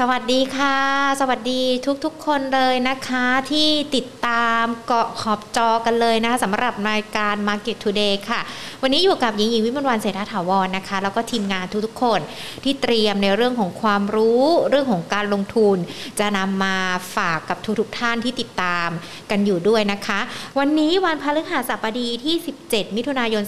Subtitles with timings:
[0.00, 0.76] สวัสดีค่ะ
[1.20, 1.62] สวัสดี
[2.04, 8.40] ทุกๆคนเลยนะคะที่ติดตามเกาะขอบจอกันเลยนะคะสำหรับรายการ Market Today ค่ะ
[8.82, 12.20] วันนี้อยู่กับหญิงหญิงวิมลวันเศรษฐถาวรนะคะ แล้วก็ทีมงานทุกๆคน
[12.64, 15.76] ที่เตรียมในเรื่องของความรู้เรื่องของการลงทุน
[16.18, 16.76] จะนำมา
[17.16, 18.88] ฝากกับทุกๆท่านที่ติดตาม
[19.30, 20.20] กันอยู่ด้วยนะคะ
[20.58, 22.34] วันนี้วันพฤหัสบดีที่
[22.66, 23.42] 17 มิถุนายน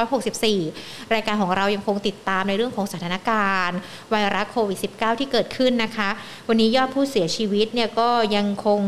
[0.00, 3.78] 2564 รายการของเรายังคงติดตามในเรื่องของสถานการณ์
[4.10, 6.08] ไวรัสโควิด -19 ที่เกิดขึ้นนะคะ
[6.48, 8.80] วันนี้ยอดผู้เสียชีวิตเนี่ยก็ยังคง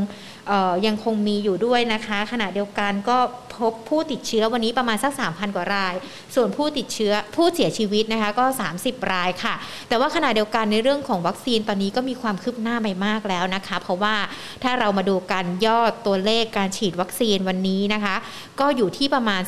[0.86, 3.18] ยังคงมีอยู่ด้วยนะคะ ขณะเดียวกันก็
[3.58, 5.95] พบผู้ติดเชื้อวันนี้ประมาณสัก 3,000 กว่าราย
[6.34, 8.45] ส่วนผู้ติดเชื้อผู้เสียชีวิตนะคะก็
[8.78, 9.55] 30 รายค่ะ
[9.88, 14.14] แต่ว่าขณะเดียวกันในเรื่องของวัคซีนตอนนี้ก็มีความคืบหน้าไปมากแล้วนะคะ เพราะว่า
[14.62, 18.14] ถ้าเรามาดูกันยอดตัวเลขการฉีดวัคซีนวันนี้นะคะ
[18.60, 19.42] ก็อยู่ที่ประมาณ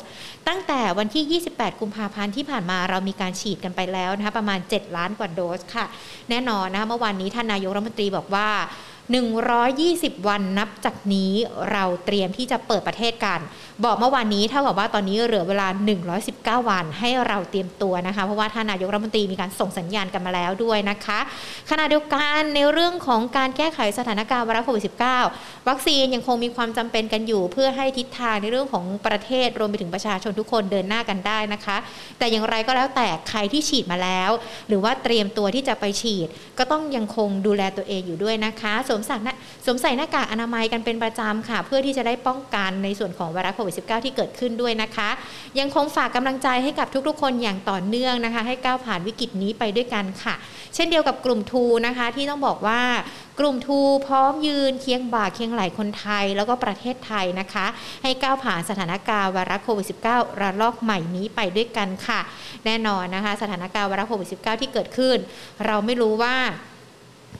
[0.47, 5.85] ตั้งแต่วันที่ 28 กุมภาพันธ์ที่ผ่านมาเรามีการฉีดกันไปแล้วนะคะประมาณ 7 ล้านกว่าโดสค่ะ
[6.29, 8.47] แน่นอนนะคะเมื่อวานนี้ท่านนายกรัฐมนตรีบอกว่า
[9.09, 11.31] 120 วันนับจากนี้
[11.71, 13.39] เราเตรียมที่จะเปิดประเทศกัน
[13.85, 15.67] บอกเมื่อวานนี้เท่ากับว่าตอนนี้เหลือเวลา
[16.63, 21.19] 119 วันให้เราเตรียมตัวนะคะ เพราะว่าท่านนายกรัฐมนตรีมีการส่งสัญญาณกันมาแล้วด้วยนะคะ
[21.69, 24.83] ขณะเดียวกันในเรื่องของการแก้ไขสถานการณ์ไวรัสโควิด
[25.27, 31.77] -19 วัคซีนยังคงมีความจำเป็นกันอยู่ เพื่อให้ทิศทางในเรื่องของประเทศรวมไปถึงประชาชนทุกคนเดินหน้ากันได้นะคะ
[32.17, 34.31] แต่อย่างไรก็แล้วแต่ใครที่ฉีดมาแล้ว
[34.67, 39.17] หรือว่าเตรียมตัวที่จะไปฉีด ก็ต้องยังคงดูแลตัวเองอยู่ด้วยนะคะสวมใส่
[39.65, 45.09] สวมใส่หน้ากากอนามัยกันเป็นประจำค่ะ เพื่อที่จะได้ป้องกันในส่วนของไวรัสโควิด -19 ที่เกิดขึ้นด้วยนะคะ
[45.59, 50.35] ยังคงฝากกำลังใจให้กับทุกๆ คนอย่างต่อเนื่องนะคะ ให้ก้าวผ่านวิกฤตนี้ไปด้วยกันค่ะ
[50.75, 52.81] เช่นเดียวกับกลุ่มทูนะคะที่ต้องบอกว่า
[53.39, 57.65] กลุ่มทูพร้อมยืนเคียงบ่าเคียงไหลคนไทย แล้วก็ประเทศไทยนะคะ
[58.03, 62.19] ให้ก้าวผ่านสถานการณ์ไวรัสโควิด -19 ระลอกใหม่นี้ไปด้วยกันค่ะ
[62.65, 65.17] แน่นอนนะคะ สถานการณ์ไวรัสโควิด -19 ที่เกิดขึ้น
[65.65, 66.35] เราไม่รู้ว่า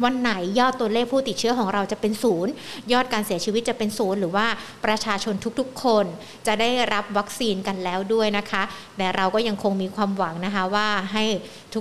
[0.03, 2.51] วันไหนยอดตัวเลขผู้ติดเชื้อของเราจะเป็นศูนย์
[2.93, 4.45] ยอดการเสียชีวิตจะเป็นศูนย์หรือว่า
[4.85, 6.05] ประชาชนทุกๆ คน
[6.47, 8.63] จะได้รับวัคซีนกันแล้วด้วยนะคะ
[8.97, 11.23] แต่เราก็ยังคงมีความหวังนะคะว่าให้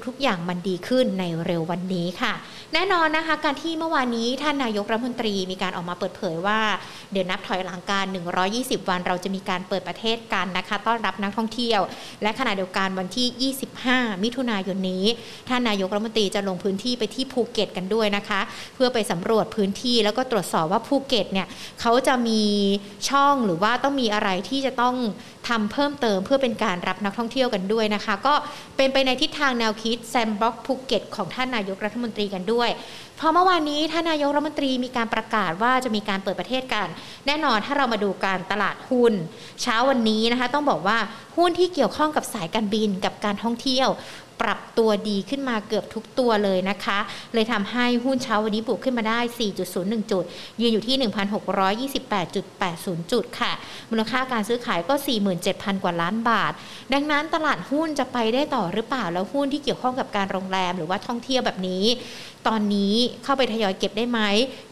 [0.07, 2.33] ทุกๆอย่างมันดีขึ้นในเร็ววันนี้ค่ะ
[2.75, 6.61] แน่นอนนะคะ การที่เมื่อวานนี้ท่านนายกรัฐมนตรีมีการออกมาเปิดเผยว่า
[7.13, 8.05] เดี๋ยวนับถอยหลังการ
[8.47, 11.81] 120 วันเราจะมีการเปิดประเทศกันนะคะ ต้อนรับนักท่องเที่ยว
[12.23, 15.05] และขณะเดียวกันวันที่ 25 มิถุนายนนี้
[15.49, 18.41] ท่านนายกรัฐมนตรีจะลงพื้นที่ไปที่ภูเก็ตกันด้วยนะคะ
[18.75, 21.47] เพื่อไปสำรวจพื้นที่แล้วก็ตรวจสอบว่าภูเก็ตเนี่ย
[21.81, 22.43] เขาจะมี
[23.09, 24.95] ช่องหรือว่าต้องมีอะไรที่จะต้อง
[25.49, 28.35] ทำเพิ่มเติมเพื่อเป็นการรับนักท่องเที่ยวกันด้วยนะคะ ก็
[28.77, 32.71] เป็นไปในทิศทางแนวคิดแซนด์บ็อกซ์ภูเก็ตของท่านนายกรัฐมนตรีกันด้วย
[33.25, 36.87] เพราะเมื่อวานนี้ท่านนายกรัฐมนตรีมีการประกาศว่าจะมีการเปิดประเทศกัน
[37.27, 39.13] แน่นอนถ้าเรามาดูการตลาดหุ้น
[39.63, 40.99] เช้าวันนี้นะคะ ต้องบอกว่า
[41.37, 43.89] หุ้นที่เกี่ยวข้องกับสายการบินกับการท่องเที่ยว
[44.43, 46.99] ปรับตัวดีขึ้นมาเกือบทุกตัวเลยนะคะ
[47.35, 49.19] เลยทำให้หุ้นเช้าวันนี้บวกขึ้นมาได้
[49.65, 50.25] 4.01 จุด
[50.61, 50.97] ยืนอยู่ที่
[52.01, 53.53] 1,628.80 จุดค่ะ
[53.91, 54.95] มูลค่าการซื้อขายก็
[55.39, 56.53] 47,000 กว่าล้านบาท
[56.93, 61.85] ดังนั้นตลาดหุ้นจะไปได้ต่อหรือเปล่าแล้วหุ้นที่เกี่ยวข้องกับการโรงแรมหรือว่าท่องเที่ยวแบบนี้
[62.49, 62.95] ตอนนี้
[63.25, 64.21] เข้าไปทยอยเก็บได้ไหม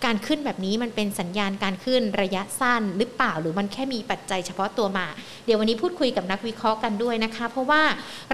[0.04, 5.06] การขึ้นแบบนี้มันเป็นสัญญาณการขึ้นระยะสั้นหรือเปล่า หรือมันแค่มีปัจจัยเฉพาะตัวมา
[5.44, 7.82] เดี๋ยววันนี้พูดคุยกับนักวิเคราะห์กันด้วยนะคะ เพราะว่า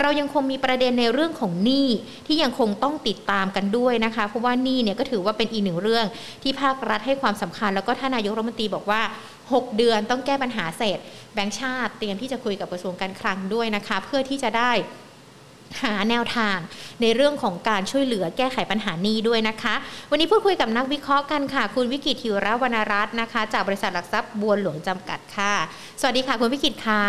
[0.00, 1.88] เรายังคงมีประเด็นในเรื่องของหนี้
[2.26, 6.06] ที่ยังคงต้องติดตามกันด้วยนะคะ เพราะว่าหนี้เนี่ยก็ถือว่าเป็นอีกหนึ่งเรื่อง
[6.42, 9.02] ที่ภาครัฐให้ความสำคัญ แล้วก็ท่านนายกรัฐมนตรีบอกว่า
[9.42, 10.98] 6 เดือนต้องแก้ปัญหาเสร็จ
[11.34, 14.72] แบงค์ชาติเตรียมที่จะคุยกับกระทรวงการคลังด้วยนะคะ เพื่อที่จะได้
[15.82, 16.58] หาแนวทาง
[17.02, 19.74] ในเรื่องของการช่วยเหลือแก้ไขปัญหานี้ด้วยนะคะ
[20.10, 25.52] วันนี้พูดคุยกับนักวิเคราะห์กันค่ะ คุณวิกิตธิรวรรณรัตน์นะคะ จากบริษัทหลักทรัพย์บัวหลวงจำกัดค่ะ
[26.00, 27.02] สวัสดีค่ะ คุณวิกิตค่ะ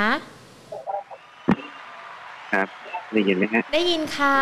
[2.54, 2.68] ครับ
[3.14, 4.36] ได้ยินไหมฮะได้ยินค่ะ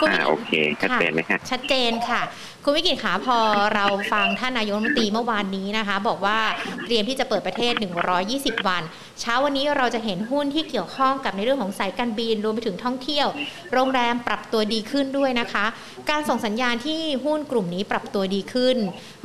[0.00, 2.22] คุณโอเคชัดเจนไหมฮะชัดเจนค่ะ
[2.66, 3.38] คุณวิกิตขาพอ
[3.74, 6.38] เราฟังท่านนายกรัฐมนตรีเมื่อวานนี้นะคะ บอกว่า
[6.84, 7.72] เตรียมที่จะเปิดประเทศ
[8.20, 8.82] 120 วัน
[9.20, 13.26] เช้าวันนี้เราจะเห็นหุ้นที่เกี่ยวข้องกับในเรื่องของสายการบินรวมไปถึงท่องเที่ยว
[13.72, 15.64] โรงแรมปรับตัวดีขึ้นด้วยนะคะ
[16.10, 18.76] การส่งสัญญาณที่หุ้นกลุ่มนี้ปรับตัวดีขึ้น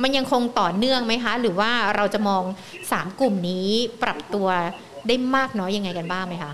[0.02, 2.42] มันยังคงต่อเนื่องไหมคะ หรือว่าเราจะมอง
[2.82, 3.68] 3 กลุ่มนี้
[4.02, 4.48] ปรับตัว
[5.08, 6.52] ได้มากน้อยยังไงกันบ้างไหมคะ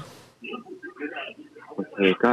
[1.74, 2.32] โอเคก็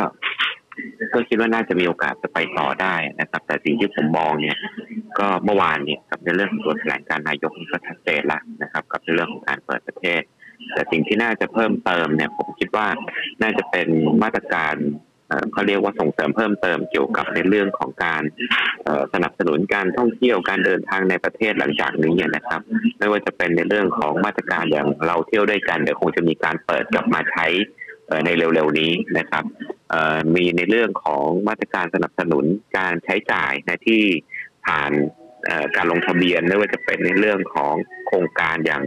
[1.13, 4.57] ก็คิดว่าน่าจะมีโอกาสจะไปต่อได้นะครับ แต่สิ่งที่ผมมองเนี่ย
[5.19, 10.21] ก็เมื่อวานเนี่ยกับในเรื่องของตัวแถลงการนายกนี่ก็ชัดเจนล้วนะครับ กับในเรื่องของการเปิดประเทศ
[10.73, 12.87] แต่สิ่งที่น่าจะเพิ่มเติมเนี่ย ผมคิดว่า
[13.41, 13.87] น่าจะเป็น
[14.23, 14.75] มาตรการ
[15.51, 18.23] เขาเรียกว่าส่งเสริมเพิ่มเติมเกี่ยวกับในเรื่องของการ
[19.13, 22.61] สนับสนุนการท่องเที่ยวการเดินทางในประเทศหลังจากนี้นะครับ
[22.99, 27.45] ไม่ว่าจะเป็นในเรื่องของมาตรการอย่างเราเที่ยวด้วยกันเดี๋ยวคงจะมีการเปิดกลับมาใช้
[28.25, 29.43] ในเร็วๆนี้นะครับ
[30.35, 32.45] มีในเรื่องของมาตรการสนับสนุน
[32.77, 34.01] การใช้จ่ายนะที่
[34.65, 34.91] ผ่าน
[35.75, 37.75] การลงทะเบียนไม่ว่าจะเป็นในเรื่องของ
[38.07, 38.83] โครงการอย่าง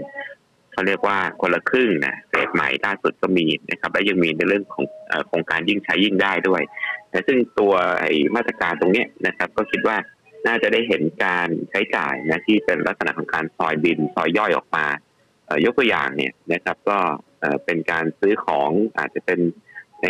[0.72, 4.84] เขาเรียกว่าคนละครึ่งนะเฟสใหม่ล่าสุดก็มีนะครับ และยังมีในเรื่องของ
[5.28, 6.62] โครงการยิ่งใช้ยิ่งได้ด้วย
[7.10, 9.96] แต่ซึ่งตัวไอ้มาตรการตรงนี้นะครับ ก็คิดว่า
[10.46, 14.84] น่าจะได้เห็นการใช้จ่ายนะที่เป็นลักษณะของการซอยบินซอยย่อยออกมา
[15.64, 16.98] ยกตัวอย่างเนี่ยนะครับ ก็
[17.64, 19.40] เป็นการซื้อของอาจจะเป็น
[20.04, 20.08] ใน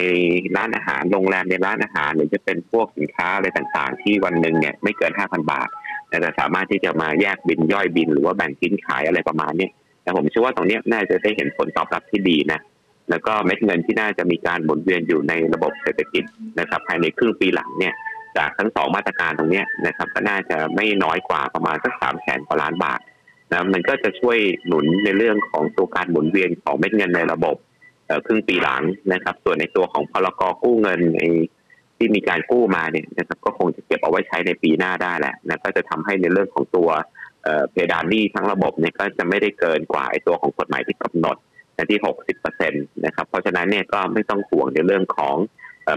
[0.56, 5.68] ร้านอาหารโรงแรมในร้านอาหารหรือจะเป็นพวกสินค้าอะไรต่างๆ ที่วันหนึ่งเนี่ยไม่เกิน5,000บาท
[6.08, 9.68] แต่สามารถที่จะมาแยกบินย่อยบิน หรือว่าแบ่งชิ้นขายอะไรประมาณนี้
[10.02, 12.60] แต่ผมเชื่อว่าตรงนี้น่าจะได้เห็นผลตอบรับที่ดีนะ
[13.10, 16.24] แล้วก็เม็ดเงินที่น่าจะมีการหมุนเวียนอยู่ในระบบเศรษฐกิจ
[16.60, 17.94] นะครับ ภายในครึ่งปีหลังเนี่ย
[18.36, 23.00] จากทั้งสองมาตรการตรงนี้นะครับ ก็น่าจะไม่น้อยกว่าประมาณสักสามแสนกว่าล้านบาท
[23.52, 27.56] นะมันก็จะช่วยหนุนในเรื่องของตัวการหมุนเวียนของเม็ดเงินในระบบ
[28.26, 28.82] ครึ่งปีหลัง
[29.12, 31.20] นะครับ ส่วนในตัวของพลกกู้เงินใน
[31.96, 36.88] ที่มีการกู้มาเนี่ยนะครับก็คงจะเก็บเอาไว้ใช้ในปีหน้าได้แหละนะก็จะทำให้ในเรื่องของตัว
[37.70, 41.36] เพดานหนี้ทั้งระบบเนี่ยก็จะไม่ได้เกินกว่าไอ้ตัวของกฎหมายที่กำหนด
[41.90, 45.36] ที่หกสิบเปอร์เซ็นตนะครับเพราะฉะนั้นเนี่ยก็ไม่ต้องห่วงในเรื่องของ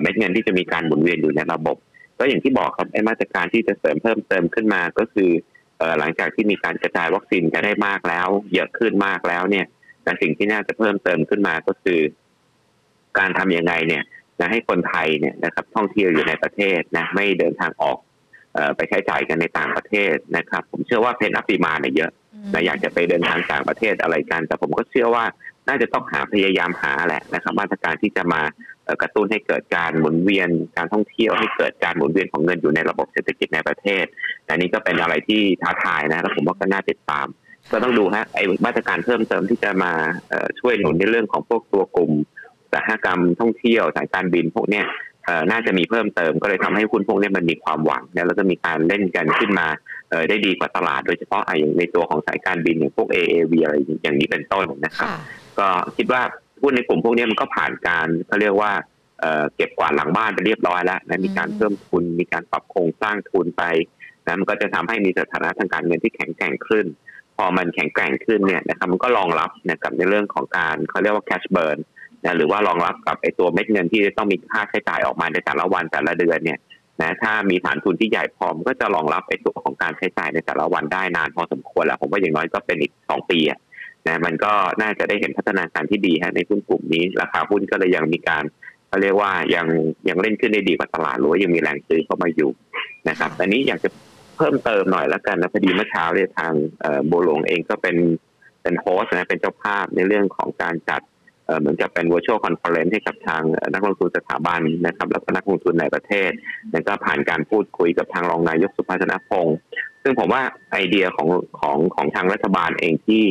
[0.02, 1.78] เม็ดเงินที่จะมีการหมุนเวียนอยู่ในระบบ
[2.20, 5.30] ก็อย่างที่บอกครับไอ้มาตรการที่จะเสริมเพิ่มเติมขึ้นมาก็คือ
[6.00, 9.66] หลังจากที่มีการกระจายวัคซีนจะได้มากแล้ว เยอะขึ้นมากแล้วเนี่ย
[10.04, 12.00] แต่สิ่งที่น่าจะเพิ่มเติมขึ้นมาก็คือ
[13.20, 14.04] การทํำยังไงเนี่ย
[14.40, 17.98] นะให้คนไทยเนี่ยนะครับ ท่องเที่ยวอยู่ในประเทศนะไม่เดินทางออก
[18.76, 22.12] ไปใช้จ่ายกันในต่างประเทศนะครับ ผมเชื่อว่าเพนอัปีมาเนี่ยเยอะ
[22.54, 25.26] นะอยากจะไปเดินทางต่างประเทศอะไรกัน แต่ผมก็เชื่อว่า
[25.68, 28.42] น่าจะต้องหาพยายามหาแหละนะครับ มาตรการที่จะมา
[29.02, 34.06] กระตุ้นให้เกิดการหมุนเวียนการท่องเที่ยวให้เกิดการหมุนเวียนของเงินอยู่ในระบบเศรษฐกิจในประเทศ
[34.46, 37.28] แต่นี้ก็เป็นอะไรที่ท้าทายนะแล้วผมว่าก็น่าติดตาม
[37.72, 39.92] ก็ต้องดูฮะไอ้มาตรการเพิ่มเติมที่จะมา
[40.60, 42.12] ช่วยหนุนในเรื่องของพวกตัวกลุ่ม
[42.74, 44.86] สหกรรมท่องเที่ยวสายการบินพวกเนี้ย
[45.52, 49.68] น่าจะมีเพิ่มเติมก็เลยทำให้คุณพวกนี้มันมีความหวังแล้วก็มีการเล่นกันขึ้นมา
[50.30, 55.10] ได้ดีกว่าตลาด โดยเฉพาะอย่างในตัวของสายการบินอย่างพวก AAV อะไรอย่างนี้เป็นต้นนะครับ
[55.60, 56.22] ก็คิดว่า
[56.62, 58.72] หุ้นในกลุ่มพวกนี้มันก็ผ่านการเขาเรียกว่า
[59.56, 63.64] เก็บกวาดหลังบ้านไปเรียบร้อยแล้วนะมีการเพิ่มทุน มีการปรับโครงสร้างทุนไป
[64.26, 66.86] นะมันก็จะทำให้มีสถานะทางการเงินที่แข็งแกร่งขึ้น
[67.38, 71.78] พอมันแข็งแกร่งขึ้นเนี่ยนะครับมันก็รองรับนะกับในเรื่องของการเขาเรียกว่า cash burn
[72.24, 76.60] นะหรือว่ารองรับกับไอ้ตัวเม็ดเงินที่ต้องมีค่าใช้จ่ายออกมาในแต่ละวันแต่ละเดือนเนี่ย
[77.02, 83.40] นะถ้ามีฐานทุนที่ใหญ่พอมก็จะรองรับไอ้ตัวของการใช้จ่ายในแต่ละวันได้นานพอสมควรแล้วผมว่าอย่างน้อยก็เป็นอีกสองปี
[84.08, 88.44] นะมันก็น่าจะได้เห็นพัฒนาการที่ดีฮะในหุ้นกลุ่มนี้ ราคาหุ้นก็เลยยังมีการ
[88.88, 89.68] เขาเรียกว่ายัง
[90.10, 92.52] ยังเล่นขึ้นได้ดีกว่าตลาดหรือว่ายังมีแรงซื้อเข้ามาอยู่
[93.10, 93.90] นะครับอันนี้อยากจะ
[94.38, 96.54] เพิ่มเติมหน่อยแล้วกันนะพอดีเมื่อเช้าเนี่ยทาง
[97.08, 97.98] โบหลงเองก็เป็น
[98.62, 101.02] เป็นโฮสนะเป็นเจ้าภาพในเรื่องของการจัด
[101.60, 103.44] เหมือนกับเป็น virtual conference ให้กับทาง
[103.74, 106.32] นักลงทุนสถาบันนะครับ แล้วก็นักลงทุนในประเทศ
[106.72, 109.58] แล้วก็ผ่านการพูดคุยกับทางรองนายกสุพัฒนพงษ์
[110.04, 110.42] ซึ่งผมว่า
[110.72, 111.28] ไอเดียของ
[111.60, 113.24] ของของทางรัฐบาลเองที่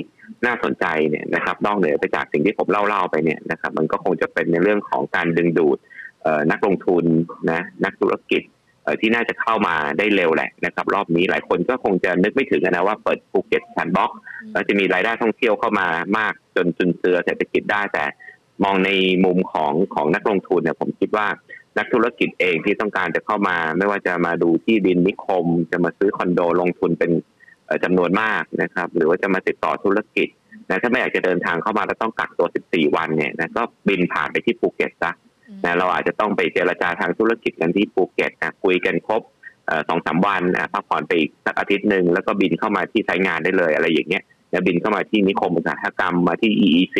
[0.46, 5.79] น่าสนใจเนี่ยนะครับนอกเหนือไปจากสิ่งที่ผมเล่าๆไปเนี่ยนะครับ มันก็คงจะเป็นในเรื่องของการดึงดูด
[6.50, 7.05] นักลงทุน
[7.50, 8.43] นะนักธุรกิจ
[9.00, 14.19] ที่น่าจะเข้ามาได้เร็วแหละนะครับ รอบนี้หลายคนก็คงจะนึกไม่ถึงนะว่าเปิดภูเก็ตแซนด์บ็อกซ์
[14.52, 15.88] แล้วจะมีรายได้ท่องเที่ยวเข้ามา
[16.19, 18.05] มากจนจุนเจือเศรษฐกิจได้แต่
[18.64, 18.91] มองใน
[19.25, 21.27] มุมของของนักลงทุนเนี่ยผมคิดว่า
[21.79, 27.10] นักธุรกิจเองที่ต้องการจะเข้ามา ไม่ว่าจะมาดูที่ดินนิคม จะมาซื้อคอนโดลงทุนเป็น
[27.84, 30.29] จำนวนมากนะครับ หรือว่าจะมาติดต่อธุรกิจ
[30.69, 35.13] นะถ้าไม่อยากจะเดินทางเข้ามาแล้วต้องกักตัว 14 วันเนี่ยนะก็บินผ่านไปที่ภูเก็ตซะ
[35.65, 39.22] นะเราอาจจะต้องไปเจรจาทางธุรกิจกันที่ภูเก็ตนะคุยกันครบ
[39.89, 46.98] สองสามวันนะพักผ่อนไปอีกสักอาทิตย์หนึ่งแล้วก็บินเข้ามาที่ใช้งานได้เลยอะไรอย่างเงี้ยแล้วบินเข้ามาที่นิคมอุตสาหกรรมมาที่ EEC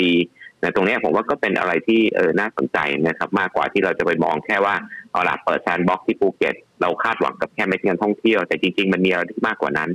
[0.63, 4.75] นะตรงนี้ผมว่าก็เป็นอะไรที่เออน่าสนใจนะครับมากกว่าที่เราจะไปมองแค่ว่า
[5.13, 9.91] เอาละเปิด sandbox ที่ภูเก็ตเราคาดหวังกับแค่เม็ดเงินท่องเที่ยวแต่จริง ๆ มันมีอะไรที่มากกว่านั้น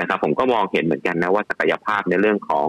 [0.00, 2.68] นะครับผมก็มองเห็นเหมือนกันนะว่าศักยภาพในเรื่องของ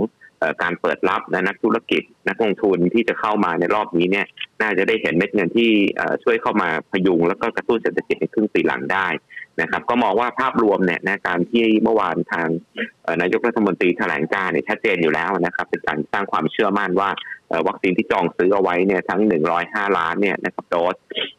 [0.64, 4.26] การเปิดรับนะนักธุรกิจ นักลงทุนที่จะเข้ามาในรอบนี้เนี่ย
[4.62, 5.72] น่าจะได้เห็นเม็ดเงินที่
[6.24, 9.08] ช่วยเข้ามาพยุง แล้วก็กระตุ้นเศรษฐกิจในครึ่งปีหลังได้
[9.62, 12.48] นะครับ ก็มองว่าภาพรวมเนี่ยนะการที่เมื่อวานทาง
[13.22, 17.10] นายกรัฐมนตรีแถลงการเนี่ยชัดเจนอยู่แล้วนะครับ เป็นการสร้างความเชื่อมั่นว่า
[17.68, 19.22] วัคซีนที่จองซื้อเอาไว้เนี่ยทั้ง
[19.60, 20.96] 105 ล้านเนี่ยนะครับโดส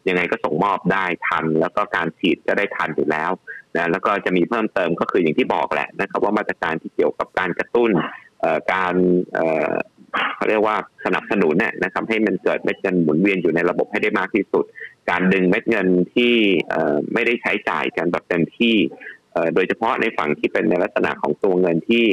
[0.08, 3.30] ยังไงก็ส่งมอบได้ทัน แล้วก็การฉีดก็ได้ทันอยู่แล้ว
[3.76, 7.90] นะแล้วก็จะมีเพิ่มเติมก็คืออย่างที่บอกแหละนะครับว่ามาตรการที่เกี่ยวกับการกระตุ้น
[8.72, 8.94] การ
[10.36, 14.64] เขาเรียกว่าสนับสนุนเนี่ยนะครับให้มันเกิดเม็ดเงินหมุนเวียนอยู่ในระบบให้ได้มากที่สุด
[15.10, 16.34] การดึงเม็ดเงินที่
[17.12, 18.76] ไม่ได้ใช้จ่ายกันแบบเต็มที่
[19.54, 22.04] โดยเฉพาะในฝั่งที่เป็นในลักษณะของตัวเงินที่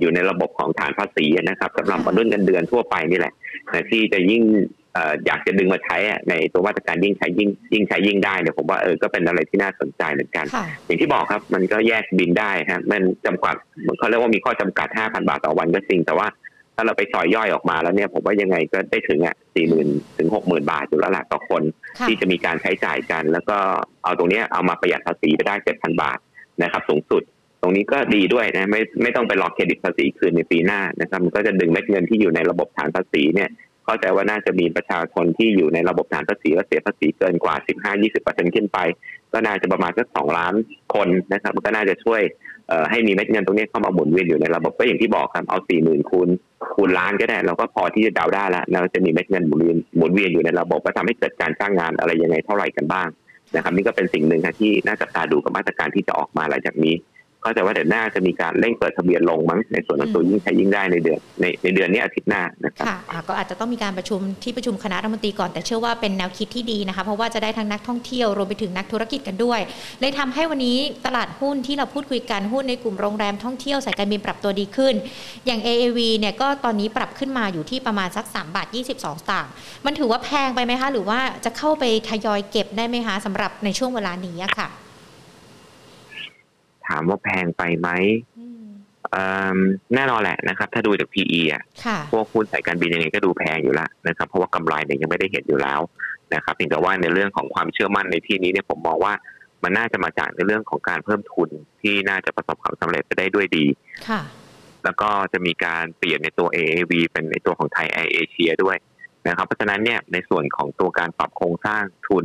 [0.00, 3.34] อยู่ในระบบของฐานภาษีนะครับสำหรับมนุษย์เงินเดือนทั่วไปนี่แหละ
[3.90, 4.42] ที่จะยิ่ง
[5.26, 5.96] อยากจะดึงมาใช้
[6.28, 10.46] ในตัวมาตรการยิ่งใช้ยิ่งยิ่งใช้ยิ่งได้เนี่ยผมว่าเออก็เป็นอะไรที่น่าสนใจเหมือนกัน
[10.86, 13.56] อย่างที่บอกครับมันก็แยกบินได้ฮะมันจำกัด
[13.98, 16.26] เขาเรียกว่ามีข้อจำกัด 5,000 บาทต่อวันก็จริง แต่ว่า
[16.74, 21.62] ถ้าเราไปซอยย่อยออกมาแล้วเนี่ยผมว่ายังไงก็ได้ถึงอะสี่หมื่นถึงหกหมื่นบาทอยู่แล้วแหละต่อคน
[22.06, 23.56] ที่จะมีการใช้จ่ายกัน แล้วก็
[24.04, 26.18] เอาตรงนี้เอามาประหยัดภาษีไปได้เจ็ดพันบาท
[26.62, 27.22] นะครับสูงสุด
[27.62, 33.50] ตรงนี้ก็ดีด้วยนะไม่ไม่ต้องไปรอเครดิตภาษีคืนในปีหน้านะครับมันก็จะดึงเม็ดเงินที่อยู่ในระบบฐานภาษีเนี่ย
[33.84, 37.54] เข้าใจว่าน่าจะมีประชาชนที่อยู่ในระบบฐานภาษีและเสียภาษีเกินกว่า
[38.04, 38.78] 15-20%ขึ้นไป
[39.32, 40.54] ก็น่าจะประมาณสักสองล้าน
[40.94, 42.22] คนนะครับมันก็น่าจะช่วย
[42.90, 46.28] ให้มีเม็ดเงินตรงนี้เข้ามาหมุนเวียนอยู่ในระบบก็อย่างที่บอกครับเอาสี่หมื่นคูณ
[46.74, 53.08] คูณล้านก็ได้เราก็พอที่จะเดาได้แล้วเราจะมีเม็ดเงินหมุนเวียนหมุนเวียนอยู่ในระบบก็ทำให้เกิดการสร้างงานอะไรยังไงเท่าไหร่กันบ้าง
[53.54, 56.94] นะครับนี่ก็เป็นสิ่งหนึ่งที่น่าจะตาดูกับมาตรการที่จะออกมาหลังจากนี้
[57.44, 69.60] ก็จะว่าเดี๋ยวหน้าจะมีการเร่งเปิดทะเบียนลงมั้งในส่วนของตัวยิ่งใช้ยิ่งได้ในเดือนในในเดือนนี้อาทิตย์หน้านะครับค่ะก็อาจจะต้องมีการประชุมที่ประชุมคณะรัฐมนตรีก่อนแต่เชื่อว่าเป็นแนวคิดที่ดีนะคะเพราะว่าจะได้ทั้งนักท่องเที่ยวรวมไปถึงนักธุรกิจกันด้วย
[70.00, 74.94] เลยทำให้วันนี้ตลาดหุ้นที่เราพูดคุยกันหุ้นในกลุ่มโรงแรมท่องเที่ยวสายการบินปรับตัวดีขึ้น
[75.46, 79.52] อย่าง AAV เนี่ยก็ตอนนี้ปรับขึ้นมาอยู่ที่ประมาณสัก3บาท22สตางค์
[79.86, 84.68] มันถือว่าแพงไปไหมคะ หรือว่าจะเข้าไปทยอยเก็บได้ไหมคะสำหรับในช่วงเวลานี้ค่ะ
[86.90, 87.88] ถามว่าแพงไปไหม
[89.94, 91.62] แน่นอนแหละนะครับ ถ้าดูจาก PE อะ
[92.12, 95.80] พวกหุ้นสายการบินยังไงก็ดูแพงอยู่แล้วนะครับ เพราะว่ากำไรเนี่ยยังไม่ได้เห็นอยู่แล้ว
[96.34, 99.12] นะครับเพียงแต่ว่าในเรื่องของความเชื่อมั่นในที่นี้เนี่ยผมมองว่า
[99.62, 101.48] มันน่าจะมาจากในเรื่องของการเพิ่มทุน
[101.82, 103.64] ที่น่าจะประสบความสำเร็จไปได้ด้วยดี
[104.08, 104.20] ค่ะ
[104.84, 108.76] แล้วก็จะมีการเปลี่ยนในตัว AAV เป็นในตัวของไทยแอร์เอเชียด้วย
[109.28, 112.24] นะครับ เพราะฉะนั้นเนี่ยในส่วนของตัวการปรับโครงสร้างทุน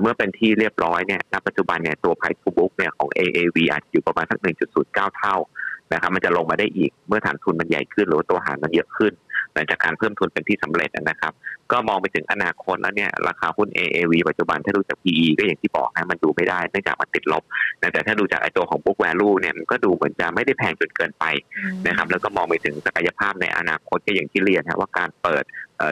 [0.00, 4.38] เมื่อเป็นที่เรียบร้อยเนี่ยณปัจจุบันเนี่ยตัวไพทูบุ๊กเนี่ยของ AAV อาจอยู่ประมาณสัก
[4.78, 5.36] 1.09 เท่า
[5.92, 9.12] นะครับมันจะลงมาได้อีกเมื่อฐานทุนมันใหญ่ขึ้น หรือว่าตัวหารมันเยอะขึ้น
[9.54, 11.32] หลังจากการเพิ่มทุนเป็นที่สำเร็จนะครับ
[11.72, 17.42] ก็มองไปถึงอนาคตแล้วเนี่ยราคาหุ้น AAV ปัจจุบันถ้าดูจาก PE ก็อย่างที่บอกนะมันดูไม่ได้เนื่องจากมันติดลบ
[17.80, 21.24] แต่ถ้าดูจากไอตัวของ book value เนี่ยมันก็ดูเหมือนจะไม่ได้แพงจนเกินไป
[21.86, 25.44] นะครับแล้วก็มองไปถึงศักยภาพในอนาคตก็อย่างที่เรียนนะว่าการเปิด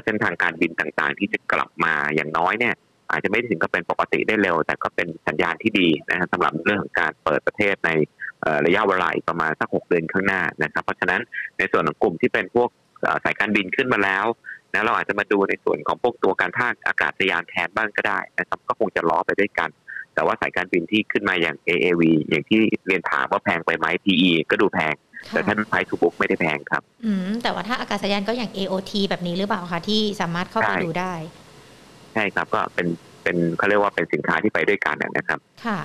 [0.05, 2.75] เส้นทางการบินต่างๆ ที่จะกลับมาอย่างน้อยเนี่ย
[3.13, 7.91] อาจจะไม่ถึงก็เป็นปกติได้เร็ว แต่ก็เป็นสัญญาณที่ดีนะครับสำหรับเรื่องของการเปิดประเทศใน
[8.67, 11.21] ระยะเวลาอีกประมาณสักหกเดือนข้างหน้านะครับ เพราะฉะนั้น
[11.59, 12.69] ในส่วนของกลุ่มที่เป็นพวก
[13.25, 14.27] สายการบินขึ้นมาแล้ว
[14.73, 19.71] นะเราอาจจะมาดูในส่วนของพวกตัวการท่าอากาศยานแทนบ้างก็ได้นะครับก็คงจะล้อไปด้วยกัน
[20.15, 24.95] แต่ว่าสายการบินที่ขึ้นมาอย่าง AAV อย่างที่เรียนถามว่าแพงไปไหม PE ก็ดูแพง
[25.31, 31.15] แต่ถ้าไพทูบุ๊กไม่ได้แพงครับ อืมแต่ว่าถ้าอากาศยานก็อย่าง AOT แบบนี้หรือเปล่าคะที่สามารถเข้าไปดูได้
[32.15, 32.87] ใช่ครับก็เป็น
[33.23, 35.39] เป็นเขาเรียกว่าเป็นสินค้าที่ไปด้วยกันนะครับ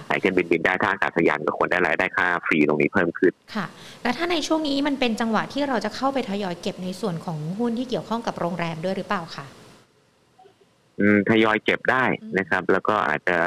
[0.10, 3.66] สายเครื่องบินบินได้ท่าอากาศยานก็ควรได้รายได้ค่าฟรีตรงนี้เพิ่มขึ้นค่ะ
[4.04, 9.46] แล้วถ้าในช่วงนี้มันเป็นจังหวะที่เราจะเข้าไปทยอยเก็บในส่วนของหุ้นที่เกี่ยวข้องกับโรงแรมด้วยหรือเปล่าคะ
[11.00, 12.04] อืมทยอยเก็บได้
[12.40, 13.38] นะครับ แล้วก็อาจจะ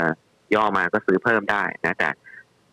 [0.55, 2.09] ย่อมาก็ซื้อเพิ่มได้นะแต่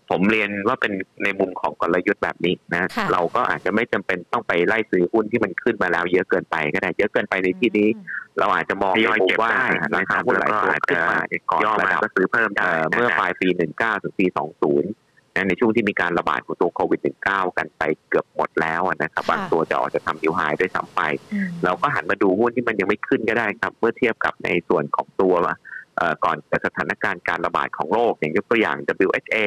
[0.09, 0.93] ผมเรียนว่าเป็น
[1.23, 7.89] ในมุมของกลยุทธ์แบบนี้นะ เราก็อาจจะไม่จำเป็นต้องไปไล่ซื้อหุ้นที่มันขึ้นมาแล้ว เยอะเกินไปก็ได้ เยอะเกินไปในที่นี้
[8.39, 9.51] เราอาจจะมองในมุมว่า
[9.95, 11.17] ราคาหุ้นหลายตัวขึ้นมา
[11.51, 13.47] ก่อนระดับก็ซื้อเพิ่มได้เมื่อปลายปี
[13.77, 14.35] 19ถึงปี20
[15.47, 21.01] ในช่วงที่มีการระบาดของตัวโควิด -19 กันไปเกือบหมดแล้วนะครับบางตัวจะออกจะทำดิวไฮด้วยซ้ำไป
[21.63, 25.33] เราก็หันมาดูหุ้นที่มันยังไม่ขึ้นก็ได้ครับ เมื่อเทียบกับในส่วนของตัว
[26.23, 29.37] ก่อนแต่สถานการณ์การระบาดของโรคอย่างยกตัวอย่าง WHA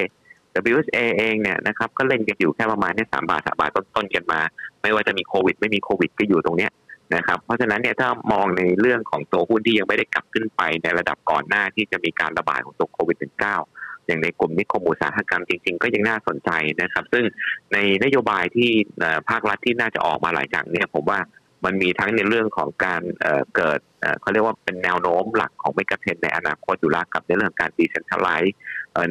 [0.71, 4.41] WSA เองเนี่ยนะครับก็เล่นกันอยู่แค่ประมาณนี้สามบาทสาบาทต้นๆกันมา
[4.83, 6.73] ไม่ว่าจะมีโควิด ไม่มีโควิดก็อยู่ตรงเนี้ย
[7.17, 13.17] นะครับเพราะฉะนั้นเนี่ยถ้ามองในเรื่องของตัวหุ้นที่ยังไม่ได้กลับขึ้นไปในระดับก่อนหน้าที่จะมีการระบาดของตัวโควิด
[13.63, 16.51] -19 อย่างในกลุ่มนิคมอุตสาหกรรมจริงๆ ก็ยังน่าสนใจ
[16.83, 17.25] นะครับ ซึ่ง
[17.73, 18.71] ในนโยบายที่
[19.29, 21.21] ภาครัฐที่น่าจะออกมาหลังจากเนี่ยผมว่า
[21.65, 23.03] มันมีทั้งในเรื่องของการ
[23.57, 23.81] เกิด
[24.21, 28.57] เขาเรียกว่าเป็นแนวโน้มหลักของ megatrend ในอนาคตอยู่แล้วกับในเรื่องการ decentralize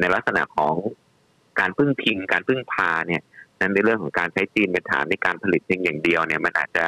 [0.00, 0.74] ในลักษณะของ
[1.60, 3.22] การพึ่งพิงการพึ่งพาเนี่ย
[3.60, 6.86] นั้นในเรื่องของการใช้จีนเป็นฐานในการผลิตเพียงอย่างเดียวเนี่ยมันอาจจะ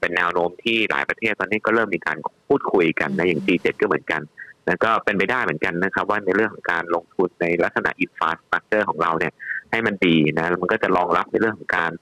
[0.00, 4.22] เป็นแนวโน้มที่หลายประเทศตอนนี้ก็เริ่มมีการพูดคุยกันนะอย่าง G7 ก็เหมือนกัน
[4.66, 9.32] แล้วก็เป็นไปได้เหมือนกันนะครับ ว่าในเรื่องของการลงทุนในลักษณะ infrastructure ของเราเนี่ย
[9.70, 11.92] ให้มันดีนะมันก็จะรองรับในเรื่องของการ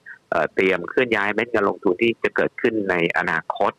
[0.55, 3.73] เตรียมเคลื่อนย้ายเม็ดเงินลงทุนที่จะเกิดขึ้นในอนาคต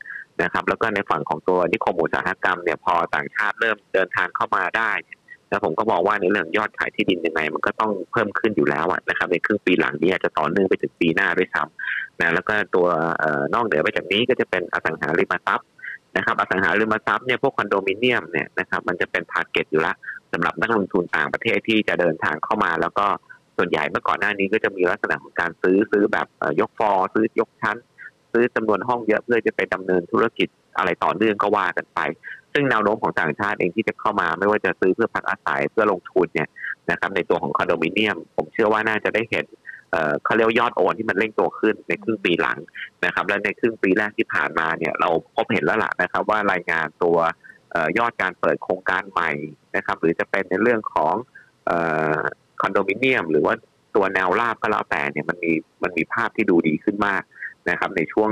[0.43, 4.91] นะครับ แล้วก็ในฝั่งของตัวนิคมอุตสาหกรรมเนี่ยพอต่างชาติเริ่มเดินทางเข้ามาได้
[5.49, 12.87] แล้วผมก็บอกว่าในเรื่องยอดขายที่ดินยังไง มันก็ต้องเพิ่มขึ้นอยู่แล้วนะครับ ในครึ่งปีหลังนี้อาจจะต่อเนื่องไปถึงปีหน้าด้วยซ้ำนะแล้วก็ตัว
[13.53, 15.67] นอกเหนือไปจากนี้ก็จะเป็นอสังหาริมทรัพย์
[16.17, 19.93] นะครับ อสังหาริมทรัพย์เนี่ยพวกคอนโดมิเนียมเนี่ยนะครับมันจะเป็นทาร์เก็ตอยู่ละ
[20.31, 23.05] สำหรับนักลงทุนต่างประเทศที่จะเดินทางเข้ามาแล้วก็
[23.57, 26.27] ส่วนใหญ่เมื่อก่อนหน้านี้ก็จะมีลักษณะของการซื้อซื้อแบบ
[26.59, 27.77] ยกฟอร์ซื้อยกชั้น
[28.31, 31.99] ซื้อจำนวนห้องเยอะเพื่อจะไปดำเนินธุรกิจอะไรต่อเนื่องก็ว่ากันไป
[32.57, 36.49] ซึ่งแนวโน้มของต่างชาติเองที่จะเข้ามาไม่ว่าจะซื้อเพื่อพักอาศัยเพื่อลงทุนเนี่ย
[36.91, 39.45] นะครับในตัวของคอนโดมิเนียม ผมเชื่อว่าน่าจะได้เห็น
[40.23, 42.59] เขาเรียกยอดโอนที่มันเร่งตัวขึ้นในครึ่งปีหลัง
[43.05, 47.17] นะครับ และในครึ่งปีแรกที่ผ่านมาเนี่ยเราพบเห็นแล้วล่ะนะครับ ว่ารายงานตัว
[47.97, 49.31] ยอดการเปิดโครงการใหม่
[49.75, 51.13] นะครับ หรือจะเป็นในเรื่องของ
[52.61, 53.53] คอนโดมิเนียม หรือว่า
[53.95, 57.21] ตัวแนวราบก็แล้วแต่เนี่ยมันมีมันมีภาพที่ดูดีขึ้นมาก
[57.69, 58.29] นะครับในช่วง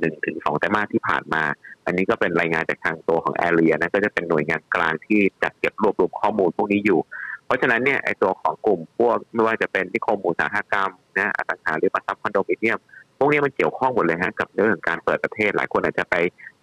[0.00, 1.42] หนึ่งถึงสองไตรมาสที่ผ่านมา
[1.86, 7.00] อันนี้ก็เป็นรายงานจากทางตัวของแอเรียนะก็จะเป็นหน่วยงานกลางที่จัดเก็บรวบรวมข้อมูลพวกนี้อยู่
[7.46, 12.78] เพราะฉะนั้นเนี่ยไอตัวของกลุ่มพวกไม่ว่าจะเป็นที่คมอุตสาหกรรมนะอสังหาริมทรัพย์คอนโดมิเนียม
[13.18, 16.14] พวกนี้มันเกี่ยวข้องหมดเลยฮะกับเรื่องการเปิดประเทศหลายคนอาจจะไป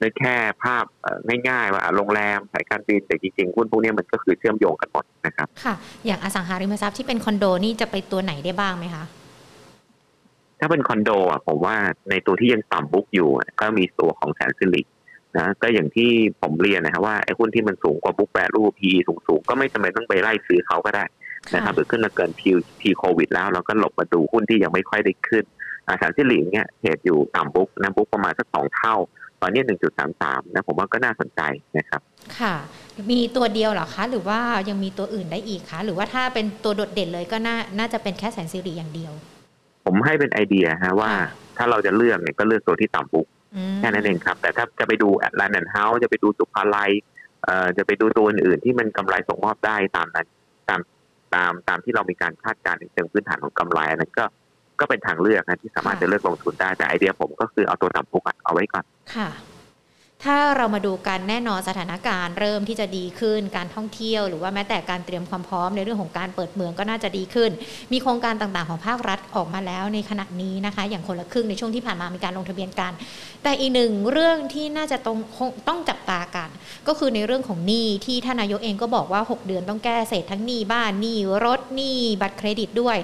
[0.02, 0.86] นึกแค่ภาพ
[1.48, 9.04] ง่ายๆว่าโรงแรมสายการบินแต่จริงๆหุ้นพวกนี้มันก็คือเชื่อมโยงกันหมดนะครับค่ะอย่างอสังหาริมทรัพย์ที่เป็นคอนโดนี่จะไปตัวไหนได้บ้างไหมคะ
[10.60, 11.78] ถ้าเป็นคอนโดอะผมว่า
[12.10, 13.30] ในตัวที่ยังต่ำบุ๊กอยู่
[13.62, 14.82] ก็มีตัวของแสนสิริ
[15.38, 16.10] นะก็อย่างที่
[16.42, 18.92] ผมเรียนนะครับว่าไอ้หุ้นที่มันสูงกว่าบุ๊กแปรรูปพี
[19.28, 21.06] สูงๆก็ไม่จำเป็นต้องไปไล่ซื้อเขาก็ได้
[21.56, 25.44] นะครับหรือขึ้นมาเกินพีpre โควิดแล้วเราก็หลบมาดูหุ้นที่ยังไม่ค่อยได้ขึ้น
[25.88, 28.96] อาสารที่หลิงเนี่ย trade อยู่ต่ำ book นะ book ประมาณสักสองเท่า
[29.42, 31.42] ตอนนี้หนึ่งจุดสามสามนะผมว่าก็น่าสนใจ
[31.78, 32.02] นะครับ
[32.40, 32.56] ค่ะ
[33.12, 39.14] มีตัวเดียวหรอคะ หรือว่ายังมีตัวอื่นได้อีกคะ หรือว่าถ้าเป็นตัวโดดเด่นเลยก็น่าน่าจะเป็นแค่แสนสิริอย่างเดียว
[39.86, 41.12] ผมให้เป็นไอเดียฮะว่า
[41.58, 43.28] ถ้าเราจะเลือกเนี่ยก็เลือกตัวที่ต่ำ book
[43.78, 46.92] แค่นั้นเองครับ แต่ถ้าจะไปดูแลนด์แอนด์เฮ้าส์จะไปดูศุภาลัย
[47.44, 50.28] เอ่อจะไปดูตัวอื่นๆที่มันกำไรส่งมอบได้ตามนั้น
[50.70, 50.80] ตาม
[51.36, 54.26] ตามตามที่เรามีการคาดการณ์ในเชิงพื้นฐานของกำไรนั้นก็
[54.80, 59.28] ก็เป็นทางเลือกนะที่สามารถจะเลือกลงทุนได้แต่ไอเดียผมก็คือเอาตัวต่ำพุกเอาไว้ก่อนค่ะ
[60.26, 67.52] ถ้าเรามาดูกันแน่นอนสถานการณ์เริ่มที่จะดีขึ้นการท่องเที่ยว หรือว่าแม้แต่การเตรียมความพร้อมในเรื่องของการเปิดเมืองก็น่าจะดีขึ้น
[67.92, 72.92] มีโครงการต่างๆของภาครัฐออกมาแล้วในขณะนี้นะคะ อย่างคนละครึ่งในช่วงที่ผ่านมามีการลงทะเบียนกัน
[73.44, 75.18] แต่อีกหนึ่งเรื่องที่น่าจะต้อง
[75.68, 76.50] ต้องจับตากัน
[76.88, 82.98] ก็คือในเรื่องของหนี้ที่ท่านนายกเองก็บอกว่า 6 เดือนต้องแก้เศษทั้งหนี้บ้านหนี้รถหนี้บัตรเครดิตด้วย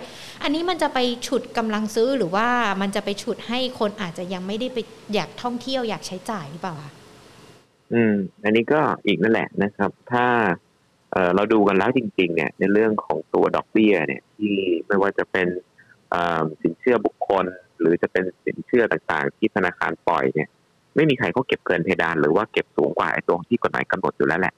[0.44, 2.48] อันนี้มันจะไปฉุดกำลังซื้อหรือว่า
[2.82, 4.78] มันจะไปฉุดให้คนอาจจะยังไม่ได้ไป
[5.14, 6.92] อยากท่องเที่ยวอยากใช้จ่ายหรือเปล่าคะ
[7.94, 10.26] อืม อันนี้ก็อีกนั่นแหละนะครับ ถ้า
[11.12, 14.54] เออเราดูกันแล้วจริง ๆ เนี่ย ในเรื่องของตัวดอกเบี้ย เนี่ย ที่
[14.88, 15.48] ไม่ว่าจะเป็น
[16.62, 17.46] สินเชื่อบุคคล
[17.80, 20.50] หรือจะเป็นสินเชื่อต่างๆ ที่ธนาคารปล่อยเนี่ย
[20.96, 24.54] ไม่มีใครเขาเก็บเกินเพดานหรือว่าเก็บสูงกว่าไอ้ตัวที่กฎหมายกำหนดอยู่แล้วแหละ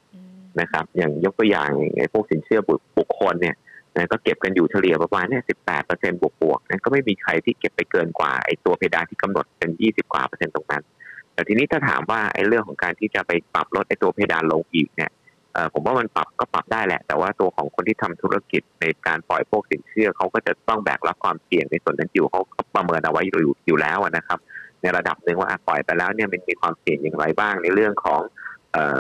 [0.62, 2.60] นะครับ อย่างยกตัวอย่างไอ้พวกสินเชื่อ
[2.98, 3.56] บุคคลเนี่ย
[3.96, 10.84] นะก็เก็บกันอยู่เฉลี่ยประมาณเนี่ยสิบแปดเปอร์เซ็นต์บวกๆนะก็ไม่มีใครที่เก็บไปเกินกว่าไอ้ตัวเพดานที่กำหนดเป็นยี่สิบกว่าเปอร์เซ็นต์ตรงนั้น
[11.34, 15.12] แต่ทีนี้ถ้าถามว่าไอ้เรื่องของการที่จะไปปรับลดไอ้ตัวเพดานลงอีกเนี่ย
[15.74, 22.42] ผมว่ามันปรับก็ปรับได้แหละ แต่ว่าตัวของคนที่ทำธุรกิจในการปล่อยพวกสินเชื่อเขาก็จะต้องแบกรับความเสี่ยงในส่วนนั้นอยู่เขา
[22.76, 24.40] ประเมินเอาไว้อยู่อยู่แล้วนะครับ
[24.82, 28.22] ในระดับหนึ่งว่าปล่อยไปแล้วเนี่ยมันมีความเสี่ยงอย่างไรบ้าง ในเรื่องของ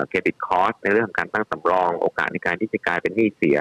[0.08, 3.58] เครดิตคอสในเรื่องของการตั้งสำรอง โอกาสในการที่จะกลายเป็นหนี้เสีย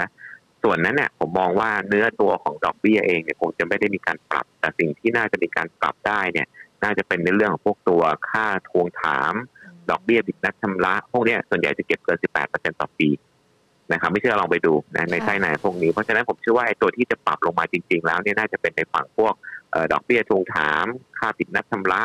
[0.62, 6.46] ส่วนนั้นเนี่ยผมมองว่าเนื้อตัวของดอกเบี้ยเองเนี่ยคงจะไม่ได้มีการปรับ แต่สิ่งที่น่าจะมีการปรับได้เนี่ย
[6.82, 9.34] น่าจะเป็นในเรื่องของพวกตัวค่าทวงถาม
[9.90, 12.18] ดอกเบี้ยบิดนัดชำระ พวกนี้ส่วนใหญ่จะเก็บเกิน
[12.48, 13.08] 18%ต่อปี
[13.92, 19.34] นะครับไม่เชื่อลองไปดูนะในไส้ในพวกนี้ เพราะฉะนั้นผมเชื่อว่าไอ้ตัวที่จะปรับลงมาจริง ๆ แล้วเนี่ยน่าจะเป็นในฝั่งพวก
[19.92, 20.84] ดอกเบี้ยทวงถาม
[21.18, 22.02] ค่าบิดนัดชำระ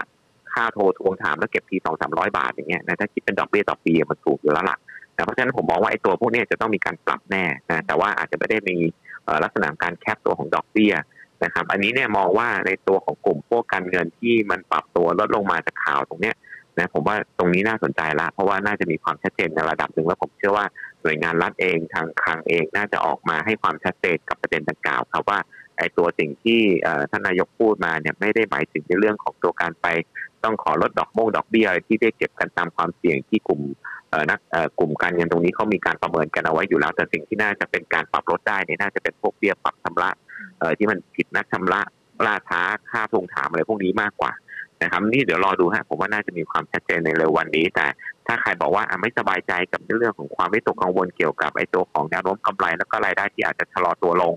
[0.54, 4.78] ค่าโทรทวงถามแล้วเก็บทีสองสามร้อยบาทอย่างเงี้ยนะถ้าคิดเป็นดอกเบี้ยต่อปีมันสูงอยู่แล้วล่ะ
[5.16, 8.78] นะเพราะฉะนั้นผมมองว่าไอ้ตัวพวกนี้จะต้องมีการปรับแน่นะแต่ว่าอาจจะไม่ได้มี
[9.44, 10.94] ลักษณะการแคปตัวของดอกเบี้ย
[11.43, 16.36] นะครับ อันนี้เนี่ยมองว่าในตัวของกลุ่มพวกการเงินที่มันปรับตัวลดลงมาจากข่าวตรงเนี้ย
[16.78, 20.65] นะผมว่าตรงนี้น่าสนใจละเพราะว่าน่าจะมีความชัดเจนในระดับหนึ่งแล้วผมเชื่อว่า
[21.04, 25.39] หน่วยงานรัฐเองทางคลังเองน่าจะออกมาให้ความชัดเจนกับประเด็นดังกล่าวครับว่า
[25.78, 26.62] ไอ้ตัวสิ่งที่
[27.12, 29.88] ท่านนายกพูดมาเนี่ยไม่ได้หมายถึงในเรื่องของตัวการไป
[30.43, 33.62] ต้องขอลดดอกโมงดอกเบี้ยที่ได้เก็บกันตามความเสี่ยงที่กลุ่ม
[34.32, 34.39] นัก
[34.80, 40.10] กลุ่มการเงินตรงนี้เขามีการประเมินกันเอาไว้อยู่แล้ว แต่สิ่งที่น่าจะเป็นการปรับลดได้เนี่ยน่าจะเป็นพวกเบี้ยปรับชำระ
[40.78, 41.82] ที่มันผิดนัดชำระ
[42.26, 44.32] ล่าช้าค่าทวงถามอะไรพวกนี้มากกว่า
[44.84, 47.86] นะครับ นี่เดี๋ยวรอดูฮะผมว่าน่าจะมีความชัดเจนในเร็ววันนี้ แต่
[48.28, 54.34] ถ้าใครบอกว่าไม่สบายใจกับเรื่องของความไม่ตกกังวลเกี่ยวกับไอ้ตัวของแนวโน้มกำไรแล้วก็รายได้ที่อาจจะชะลอตัวลง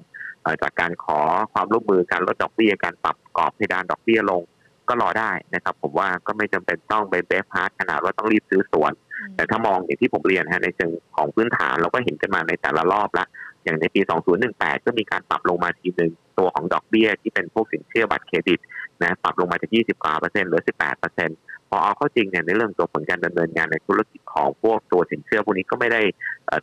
[0.63, 1.21] จากการขอ
[1.53, 4.43] ความร่วมมือการลดดอกเบี้ยการปรับกรอบเพดานดอกเบี้ยลง
[4.89, 8.93] ก็รอได้นะครับ ผมว่าก็ไม่จำเป็นต้องเป็นเบฟพาร์ทขนาดว่าต้องรีบซื้อสวน
[9.35, 13.27] แต่ถ้ามองอย่างที่ผมเรียนฮะในเชิงของพื้นฐานเราก็เห็นกันมาในแต่ละรอบละ
[13.71, 14.01] อย่างในปี
[14.43, 18.61] 2018 ก็มีการปรับลงมาทีหนึ่งตัวของดอกเบี้ยที่เป็นพวกสินเชื่อบัตรเครดิต
[19.03, 21.37] นะปรับลงมาจาก 20กว่าเปอร์เซ็นต์เหลือ 18เปอร์เซ็นต์
[21.69, 26.03] พอเอาเข้าจริงเนี่ยในเรื่องตัวผลการดำเนินงานในธุรกิจของพวกตัวสินเชื่อพวกนี้ก็ไม่ได้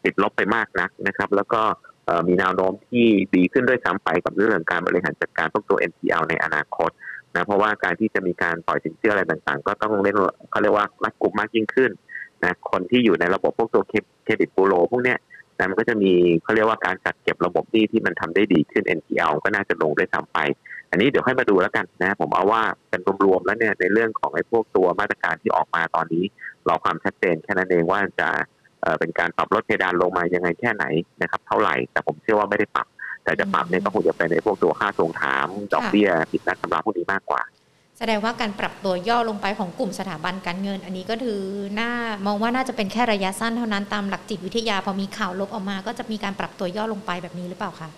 [0.03, 1.61] ติดลบไปมากนักนะครับ แล้วก็
[2.27, 6.89] มีแนวโน้มที่ดีขึ้นด้วยซ้ำไปกับเรื่องการบริหารจัดการพวกตัว NPL ในอนาคต
[7.35, 10.15] นะเพราะว่าการที่จะมีการปล่อยสินเชื่ออะไรต่างๆ ก็ต้องเล่น
[10.51, 11.91] เขาเรียกว่ารัดกุมมากยิ่งขึ้น
[12.43, 13.83] นะคนที่อยู่ในระบบพวกตัว
[14.23, 15.17] เครดิตบูโรพวกเนี้ย
[15.57, 16.11] นะมันก็จะมี
[16.43, 20.37] เขาเรียกว่าการจัดเก็บระบบหนี้ที่มันทำได้ดีขึ้น NPL ก็น่าจะลงได้ซ้ำไป
[20.91, 26.23] อันนี้เดี๋ยวค่อยมาดูแล้วกันนะ ผมเอาว่าเป็นรวมๆแล้วเนี่ยในเรื่องของไอ้พวกตัวมาตรการที่ออกมาตอนนี้
[26.67, 28.29] รอความชัดเจนแค่นั้นเองว่าจะ
[28.99, 30.85] เป็นการปรับลดเพดานลงมายังไงแค่ไหน
[31.21, 32.87] นะครับ เท่าไหร่แต่ผมเชื่อว่าไม่ได้ปรับ
[33.23, 37.41] แต่จะปรับเนี่ยก็คงจะเป็นในพวกตัวค่าทวงถามดอกเบี้ยผิดนัดชำระพวกนี้มากกว่า
[37.97, 41.41] แสดงว่าการปรับตัวย่อลงไปของกลุ่มสถาบันการเงิน อันนี้ก็ถือ
[41.79, 41.91] น่า
[42.25, 47.89] มองว่าน่าจะเป็นแค่ระยะสั้นเท่านั้นตามหลักจิตวิทยาพอมีข่าวลบออกมา ก็จะมีการปรับตัวย่อลงไปแบบนี้หรือเปล่าคะ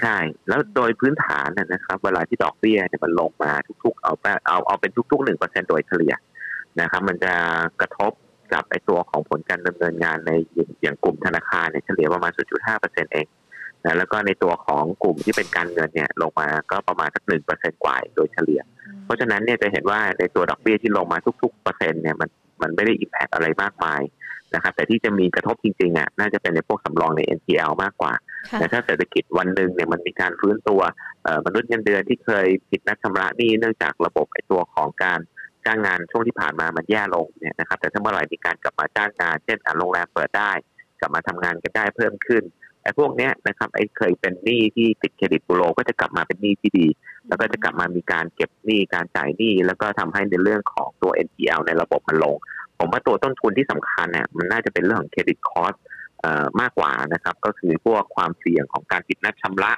[0.00, 0.16] ใช่
[0.48, 3.52] แล้วโดยพื้นฐานนะครับ เวลาที่ดอกเบี้ยเนี่ยมันลงมา
[3.84, 4.12] ทุกๆ เอา
[4.46, 6.14] เอาเอาเป็นทุกๆหนึ่งเปอร์เซ็นต์โดยเฉลี่ย
[6.80, 7.34] นะครับ มันจะ
[7.80, 8.12] กระทบ
[8.52, 10.30] กับไอตัวของผลการดำเนินงานใน
[10.82, 13.26] อย่างกลุ่มธนาคารเนี่ยเฉลี่ยประมาณ 0.5เปอร์เซ็นเอง
[13.84, 18.60] นะแล้วก็ในตัวของกลุ่มที่เป็นการเงินเนี่ยลงมาก็ประมาณสักหนึ่งเปอร์เซ็นกว่าโดยเฉลี่ย
[19.04, 22.28] เพราะฉะนั้นเนี่ยจะเห็นว่าในตัวดอกเบี้ยที่ลงมาทุก ๆ เปอร์เซ็นต์เนี่ยมัน
[22.62, 24.02] มันไม่ได้อิมแพกอะไรมากมาย
[24.54, 28.12] นะครับแต่ที่จะมีกระทบจริงๆอะน่าจะเป็นในพวกสำรองใน NPL มากกว่า
[28.58, 30.80] แต่ถ้าเศรษฐกิจวันหนึ่งเนี่ยมันมีการฟื้นตัว
[31.46, 35.20] มนุษย์เงินเดือนที่เคยผิดนัดชำระหนี้เนื่องจากระบบไอ้ตัวของการ
[35.66, 40.52] จ้างงานช่วงที่ผ่านมามันแย่ลงเนี่ยนะครับแต่ถ้าเมื่อไหร่มีการกลับมาจ้างงาน เช่นโรงแรมเปิดได้
[41.00, 42.42] กลับมาทำงานกันได้เพิ่มขึ้น
[42.82, 46.86] ไอ้พวกเนี้ยนะครับไอ้เคยเป็นหนี้ที่ติดเครดิตบูโรก็จะกลับมาเป็นหนี้ที่ดี
[47.28, 52.36] แล้วก็จะกลับมามีการเก็บหนี้การจ่ายหนี้แล้วก็ทำให้ในเรื่องของตัว NPL ในระบบมันลง
[52.78, 55.74] ผมว่าตัวต้นทุนที่สำคัญเนี่ยมันน่าจะเป็นเรื่องของ credit cost
[56.60, 59.72] มากกว่านะครับ ก็คือพวกความเสี่ยงของการผิดนัดชำระ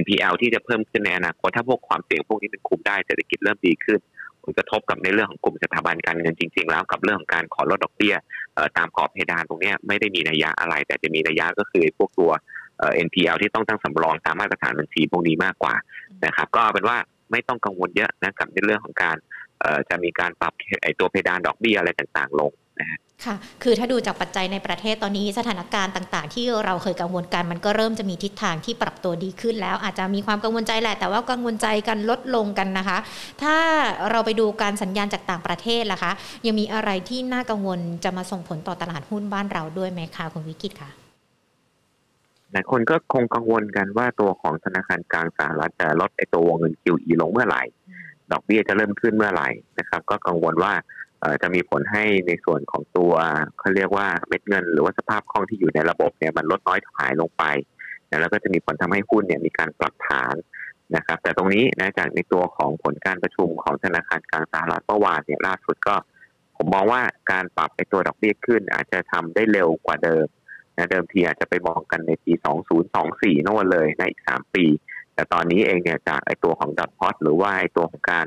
[0.00, 4.00] NPL ที่จะเพิ่มขึ้นในอนาคตถ้าพวกความเสี่ยงพวกนี้เป็นคุมได้เศรษฐกิจเริ่มดีขึ้น
[4.44, 8.14] ผลกระทบกับในเรื่องของกลุ่มสถาบันการเงินจริง ๆ แล้วกับเรื่องของการขอลดดอกเบี้ย
[8.76, 12.30] ตามกรอบเพดานตรงนี้ไม่ได้มีนัยยะอะไร แต่จะมีนัยยะก็คือพวกตัว
[13.06, 15.74] NPL ที่ต้องตั้งสำรองตามมาตรฐานบัญชีพวกนี้มากกว่า
[16.26, 16.96] นะครับ ก็เป็นว่า
[17.32, 19.16] ไม่ต้องกังวลเยอะนะกับในเรื่องของการ
[19.90, 32.98] จะมีการปรับไอตัวเพดานดอกเบี้ยอะไรต่างๆ ลง นะฮะค่ะ คือถ้าดูจากปัจจัยในประเทศตอนนี้สถานการณ์ต่าง ๆ ที่เราเคยกังวลกันมันก็เริ่มจะมีทิศทางที่ปรับตัวดีขึ้นแล้ว อาจจะมีความกังวลใจแหละ แต่ว่ากังวลใจกันลดลงกันนะคะ
[33.42, 33.56] ถ้า
[34.10, 36.12] เราไปดูการสัญญาณจากต่างประเทศล่ะคะ
[36.46, 40.90] ยังมีอะไรที่น่ากังวลจะมาส่งผลต่อตลาดหุ้นบ้านเราด้วยไหมคะคุณวิกิตคะ
[42.52, 47.62] หลายคนก็คงกังวลกันว่าตัวของธนาคารกลางสหรัฐจะลดไอตัววงเงิน QE ลงเมื่อไหร่
[48.32, 50.72] ดอกเบี้ยจะเริ่มขึ้นเมื่อไหร่นะครับ ก็กังวลว่า
[51.42, 53.12] จะมีผลให้ในส่วนของตัว
[53.58, 57.44] เขาเรียกว่าเม็ดเงิน หรือว่าสภาพคล่องที่อยู่ในระบบเนี่ยมันลดน้อยถอยลงไป
[58.20, 60.34] แล้วก็จะมีผลทำให้หุ้นเนี่ยมีการปรับฐาน
[60.96, 65.96] นะครับ แต่ตรงนี้นะจากในตัวของผลการประชุมของธนาคารกลางสหรัฐเมื่อวานเนี่ยล่าสุดก็
[66.56, 67.02] ผมมองว่า
[67.32, 70.26] การปรับไปตัวดอกเบี้ยขึ้น อาจจะทำได้เร็วกว่าเดิม
[70.76, 72.32] นะเดิมทีอาจจะไปมองกันในปี
[72.88, 74.64] 2024นั่นเลยในอีก 3 ปี
[75.14, 78.26] แต่ตอนนี้เองเนี่ยจากไอตัวของดอทพอตหรือว่าไอตัวของการ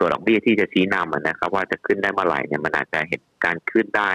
[0.00, 4.10] ตัวดอกเบี้ยที่จะชี้นำนะครับ ว่าจะขึ้นได้เมื่อไหร่เนี่ยมันอาจจะเห็นการขึ้นได้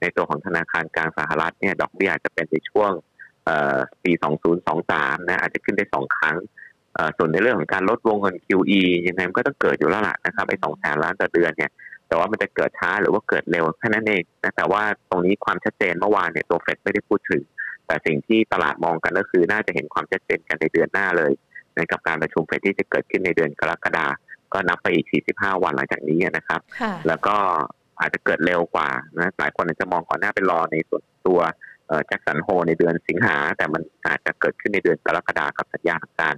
[0.00, 2.90] ในตัวของธนาคารกลางสหรัฐเนี่ยดอกเบี้ยอาจจะเป็นในช่วง
[4.04, 4.12] ปี
[4.70, 6.36] 2023 นะอาจจะขึ้นได้สองครั้ง
[7.16, 11.70] ส่วนในเรื่องของการลดวงเงิน QE ยังไงมันก็ต้องเกิดอยู่แล้วล่ะนะครับไอ้สองแสนล้านต่อเดือนเนี่ย
[12.08, 17.42] แต่ว่ามันจะเกิดช้าหรือว่าเกิดเร็วแค่นั้นเองนะแต่ว่าตรงนี้ความชัดเจนเมื่อวานเนี่ยตัวเฟดไม่ได้พูดถึง
[17.86, 21.32] แต่สิ่งที่ตลาดมองกันก็คือน่าจะเห็นความชัดเจนกันในเดือนหน้าเลย
[21.74, 24.23] ในกับการประชุมเฟดที่จะเกิดขึ้นในเดือนกรกฎาคม
[24.54, 26.60] ก็นับไปอีก 45 วันหลังจากนี้นะครับ
[27.06, 27.36] แล้วก็
[28.00, 28.88] อาจจะเกิดเร็วกว่า
[29.18, 31.40] นะหลายคนอาจจะมองก่อนหน้าไปรอในส่วนตัว
[32.06, 36.34] แจ็คสันโฮในเดือนสิงหา แต่มันอาจจะเกิดขึ้นในเดือนกรกฎากับสัญญาของการ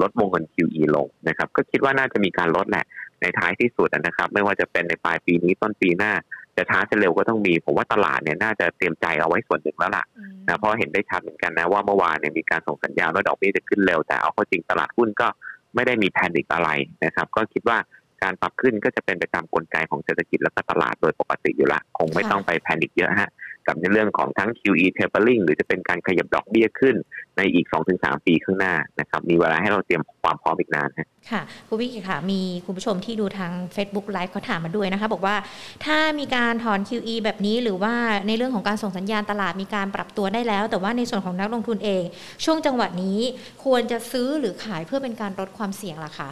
[0.00, 2.84] ลดวงเงิน QE ลงนะครับ ก็คิดว่าน่าจะมีการลดแหละ
[3.20, 6.12] ในท้ายที่สุดนะครับ ไม่ว่าจะเป็นในปลายปีนี้ต้นปีหน้า
[6.56, 10.04] จะช้าจะเร็วก็ต้องมี ผมว่าตลาดเนี่ยน่าจะเตรียมใจเอาไว้ส่วนหนึ่งแล้วล่ะ
[10.48, 15.28] นะเพราะเห็นได้ชัดเหมือนกันนะว่าเมื่อวานเนี่ยมีการส่งสัญญาณว่าดอกเบี้ยจะขึ้นเร็วแต่เอาเข้าจริงตลาดหุ้นก็
[15.76, 16.70] ไม่ได้มีแพนิคอะไร
[17.04, 17.78] นะครับ ก็คิดว่า
[18.22, 23.30] การปรับขึ้นก็จะเป็นไปตามกลไกของเศรษฐกิจและก็ตลาดโดยปกติอยู่ละ คงไม่ต้องไปแพนิคเยอะฮะ
[23.66, 26.94] กับในเรื่องของทั้ง QE tapering หรือจะเป็นการขยับดอกเบี้ยขึ้น
[27.36, 30.88] ในอีก 2-3 ปีข้างหน้านะครับ มีเวลาให้เราเตรียมความพร้อมอีกนาน
[31.30, 35.36] ค่ะ คุณวิกิค่ะ มีคุณผู้ชมที่ดูทาง Facebook Live เขาถามมาด้วยนะคะ บอกว่า
[35.84, 37.94] ถ้ามีการถอน QE แบบนี้หรือว่า
[38.26, 42.02] ในเรื่องของการส่งสัญญาณตลาดมีการปรับตัวได้แล้ว แต่ว่าในส่วนของนักลงทุนเอง
[42.44, 43.18] ช่วงจังหวะนี้
[43.64, 46.30] ควรจะซื้อหรือขายเพื่อเป็นการลดความเสี่ยงล่ะคะ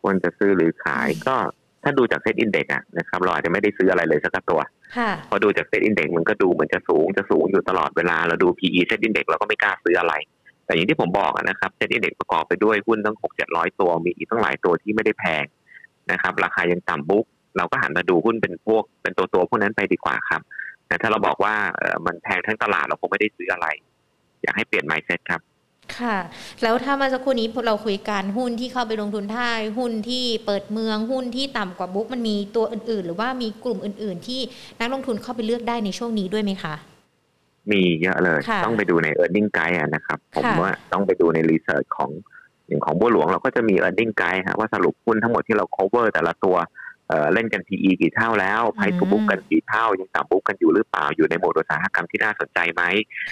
[0.00, 1.36] ควรจะซื้อหรือขายก็
[1.88, 4.60] ถ้าดูจาก SET Index อะนะครับเราอาจจะไม่ได้ซื้ออะไรเลยสักตัว
[5.28, 10.14] พอดูจาก SET Index มันก็ดูเหมือนจะสูงจะสูงอยู่ตลอดเวลาเราดู PE SET Index เราก็ไม่กล้าซื้ออะไร
[10.64, 15.44] แต่อย่างที่ผมบอกนะครับ SET Index ประกอบไปด้วยหุ้นตั้งหกเจ็ดร้อยตัวมีอีกตั้งหลายตัวที่ไม่ได้แพง
[16.12, 17.24] นะครับ ราคายังต่ำ book
[17.56, 20.42] เราก็หันมาดูหุ้นเป็นพวกเป็นตัวตัวพวกนั้นไปดีกว่าครับ
[20.86, 21.54] แต่ถ้าเราบอกว่า
[22.06, 23.66] มันแพงทั้งตลาดเราคงไม่ได้ซื้ออะไร
[24.42, 25.40] อยากให้เปลี่ยน mindset ครับ
[25.96, 26.16] ค่ะ
[26.62, 34.40] แล้วถ้ามาสักครู่นี้เราคุยกันหุ้นที่เข้าไปลงทุนทั้งหุ้นที่เปิดเมืองหุ้นที่ต่ำกว่า book มันมีตัวอื่น ๆ หรือว่ามีกลุ่มอื่น ๆ ที่
[34.80, 36.74] นักลงทุนเข้าไปเลือกได้ในช่วงนี้ด้วยไหมคะ
[37.70, 42.10] มีเยอะเลยค่ะต้องไปดูใน e a r n i n g Guide อะนะครับ ผมค่ะว่าต้องไปดูในรีเสิร์ชของ
[42.66, 46.56] อย่างของบัวหลวงเราก็จะมี e a r n i n g Guide ฮะว่าสรุปหุ้นทั้งหมดที่เรา cover แต่ละตัว
[47.08, 52.82] เอ่อเล่นกัน PE กี่เท่าแล้วไพอืมทูบุ๊กกันกี่เท่า ยังต่ำบุ๊กกันอยู่หรือเปล่า อยู่ในโหมดอุตสาหกรรมที่น่าสนใจไหม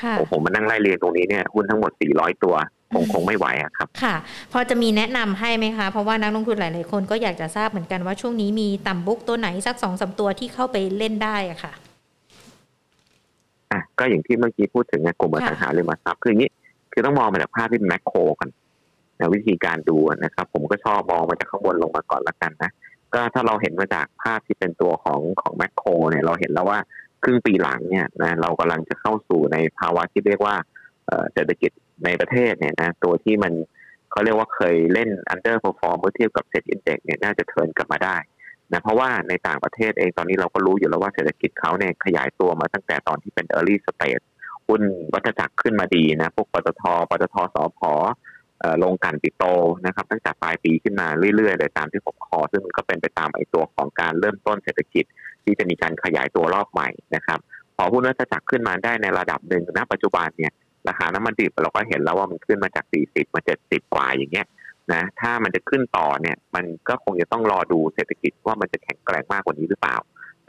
[0.03, 2.55] ค่ะโอ้ผมมานั่งไล่เรียงตรงนี้เนี่ยหุ้นทั้งหมด 400 ตัว
[2.95, 4.15] คงอืมคงไม่ไหวอะครับค่ะ
[4.53, 11.73] พอจะมีแนะนำให้ไหมคะ เพราะว่านักลงทุนหลาย ๆ คนก็อยากจะทราบเหมือนกันว่าช่วงนี้มีต่ำบุ๊กตัวไหนสักสองสามตัวที่เข้าไปเล่นได้อะค่ะ
[13.73, 16.51] อะก็อย่างที่เมื่อกี้พูดถึงไงกลุ่มอค่ะสังหาริมทรัพย์คืออย่างนี้
[16.93, 18.49] คือต้องมองมาจากภาพที่เป็นแมคโครกัน
[19.19, 22.71] นะวิธีการดูนะครับ ผมก็ชอบมองมาจากข้างบนลงมาก่อนละกันนะ
[23.17, 26.79] ก็ถ้าเราเห็นมาจากภาพที่เป็นตัวของของแมคโครเนี่ยเราเห็นแล้วว่า
[27.23, 30.57] ครึ่งปีหลังเนี่ยนะเรากำลังจะเข้าสู่ในภาวะที่เรียกว่า
[31.33, 31.71] เศรษฐกิจ
[32.05, 33.53] ในประเทศเนี่ยนะตัวที่มัน
[34.11, 38.17] เขาเรียกว่าเคยเล่น underperform เมื่อเทียบกับเซ็ตอินเด็กเนี่ยน่าจะเทิร์นกลับมาได้
[38.73, 44.25] นะเพราะว่าในต่างประเทศเองตอนนี้เราก็รู้อยู่แล้วว่าเศรษฐกิจเขาเนี่ยขยายตัวมาตั้งแต่ตอนที่เป็น early stage
[44.67, 47.95] หุ้นวัฏจักรขึ้นมาดีนะ พวกปตทปตทสพเอ่อ
[48.85, 49.45] ลงกันปิดโต
[49.87, 55.05] นะครับตั้งแต่ปลายปีขึ้นมาเรื่อยๆเลยตามที่ผมคอซึ่งก็เป็นไปตามไอ้ตัวของการเริ่มต้นเศรษฐกิจ
[55.45, 57.39] ที่จะมีการขยายตัวรอบใหม่นะครับ
[57.77, 60.53] พอหุ้นวัฏจักรขึ้นมาได้ในระดับหนึ่งณปัจจุบันเนี่ย
[60.89, 64.47] ราคาน้ำมันดิบเราก็เห็นแล้วว่ามันขึ้นมาจาก 40 มา 70 กว่าอย่างเงี้ย
[64.93, 69.97] นะถ้ามันจะขึ้นต่อเนี่ยมันก็คงจะต้องรอดูเศรษฐกิจว่ามันจะแข็งแกร่งมากกว่านี้หรือเปล่า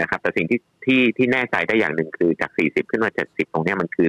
[0.02, 4.08] นะครับแต่สิ่งที่ที่ที่แน่ใจได้อย่างหนึ่งคือจาก 40 ขึ้นมา 70 ตรงเนี้ยมันคือ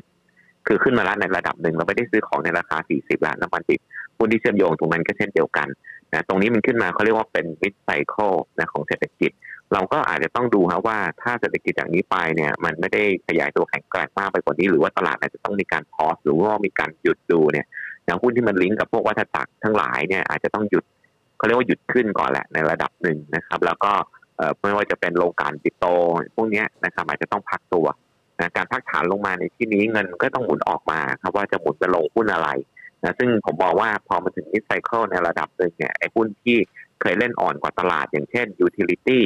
[0.69, 3.81] คือขึ้นมาแล้วในระดับหนึ่งเราไม่ได้ซื้อของในราคา 40ล้านน้ำมันดิบ
[4.19, 5.69] หุ้นที่เชื่อมโยงตรงนั้นก็เช่นเดียวกัน
[6.13, 9.31] นะตรงนี้มันขึ้นมาเขาเรียกว่าเป็น mid cycle นะของเศรษฐกิจ
[9.73, 17.67] เราก็อาจจะต้องดูครับว่าถ้าเศรษฐกิจอย่างนี้ไปเนี่ยมันไม่ได้ขยายตัวแข็งแกร่งมากไปกว่านี้ หรือว่าตลาดอาจจะต้องมีการพอสหรือว่ามีการหยุดดูเนี่ย
[18.05, 20.85] อย่างหุ้นที่มันลิงก์กับพวกวัฏจักรทั้งหลายเนี่ยอาจจะต้องหยุด
[21.37, 23.93] เขาเรียกว่าหยุดขึ้นก่อนแหละในระดับหนึ่งนะครับ แล้วก็
[24.63, 25.85] ไม่ว่าจะเป็นโรงกลั่นปิโต
[26.35, 27.87] พวกนี้นะครับอาจจะต้องพักตัว
[28.41, 32.49] นะการพักฐานลงมาในที่นี้เงินก็ต้องหมุนออกมาครับว่าจะหมุนไปลงหุ้นอะไร
[33.05, 36.57] นะซึ่งผมบอกว่าพอมาถึง mid cycle ในระดับหนึ่งเนี่ยไอ้หุ้นที่
[37.01, 39.21] เคยเล่นอ่อนกว่าตลาด อย่างเช่น utility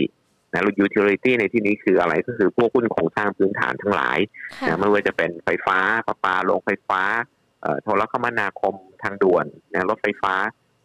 [0.52, 4.18] นะหรือ utility ในที่นี้คืออะไรก็คือพวกหุ้นโครงสร้างพื้นฐานทั้งหลาย
[4.60, 7.02] ค่ะนะไม่ว่าจะเป็นไฟฟ้าประปาโรงไฟฟ้า
[7.62, 10.34] เอ่อโทรคมนาคมทางด่วนนะรถไฟฟ้า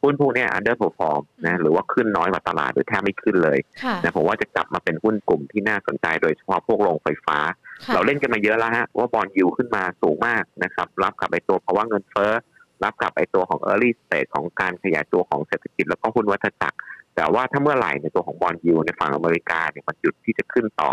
[0.04, 12.32] หุ้นพวกเนี้ย underperform นะหรือว่าขึ้นน้อยกว่าตลาดหรือแทบไม่ขึ้นเลยค่ะนะผมว่าจะกลับมาเป็นหุ้นกลุ่มที่น่าสนใจโดยเฉพาะพวกโรงไฟฟ้าค่ะ เราเล่นกันมาเยอะแล้วฮะว่าบอลยูขึ้นมาสูงมากนะครับ รับกับไอตัวภาวะเงินเฟ้อ
[12.84, 16.78] รับกับไอตัวของ early stage ของการขยายตัวของเศรษฐกิจแล้วก็หุ้นวัฏจักร
[17.16, 20.92] แต่ว่าถ้าเมื่อไหร่ในตัวของบอลยูในฝั่งอเมริกาเนี่ยมันหยุดที่จะขึ้นต่อ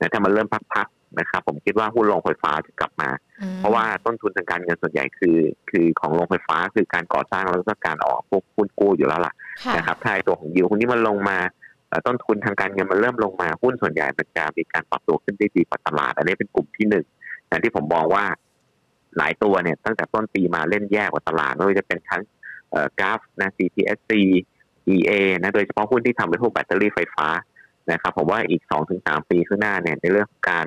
[0.00, 3.08] นะถ้ามันเริ่มพักๆนะครับผมคิดว่าหุ้นโรงไฟฟ้าจะกลับมา
[3.40, 5.38] อืมเพราะว่าต้นทุนทางการเงินส่วนใหญ่คือ
[5.70, 11.52] คือของโรงไฟฟ้าคือการก่อสร้างแล้วก็การออกพวกหุ้นกู้อยู่แล้วล่ะค่ะนะครับถ้าไอ้ตัวของยิวหุ้นนี้มันลงมาเอ่อ
[12.06, 17.04] ต้นทุนทางการเงินมันเริ่มลงมาหุ้นส่วนใหญ่มันจะมีการปรับตัวขึ้นได้ดีกว่าตลาดอันนี้เป็นกลุ่มที่หนึ่ง
[17.50, 18.24] นะที่ผมมองว่า
[19.18, 22.22] หลายตัวเนี่ยตั้งแต่ต้นปีมาเล่นแย่กว่าตลาดไม่ว่าจะเป็นทั้ง
[23.00, 24.12] กราฟนะ CPSC
[24.94, 27.28] EA นะโดยเฉพาะหุ้นที่ทำเป็นพวกแบตเตอรี่ไฟฟ้า
[27.92, 28.62] นะครับผมว่าอีก
[28.96, 30.66] 2-3 ปีข้างหน้าเนี่ยในเรื่องของการ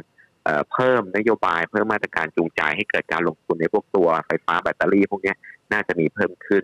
[0.72, 5.34] เพิ่มนโยบายเพิ่มมาตรการจูงใจให้เกิดการลงทุนในพวกตัวไฟฟ้าแบตเตอรี่พวกนี้
[5.72, 6.64] น่าจะมีเพิ่มขึ้น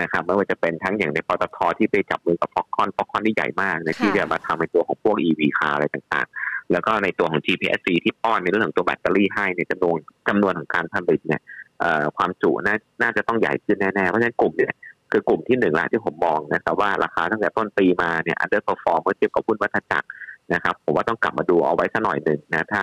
[0.00, 11.40] นะครับไม่ว่าจะเป็นทั้งอย่างในปตทที่ไปจับมือกับฟอกคอนฟอกคอนที่ใหญ่มากนะค่ะที่จะมาทำในตัวของพวก EV คาร์อะไรต่างๆ แล้วก็ในตัวของ GPSC ที่ป้อนในเรื่องของตัวแบตเตอรี่ให้ในยจำนวนจำนวนของการผลิตเนี่ย
[11.80, 14.74] เอ่อความจุน่าน่าจะต้องใหญ่ขึ้นแน่ๆ เพราะฉะนั้นกลุ่มเนี่ย
[15.12, 20.08] คือกลุ่มที่หนึ่งละที่ผมมองนะครับว่าราคาตั้งแต่ต้นปีมาเนี่ย underperform เมื่อเทียบกับหุ้นวัฏจักร
[20.54, 22.82] นะครับผมว่าต้องกลับมาดูเอาไว้สักหน่อยหนึ่งนะถ้า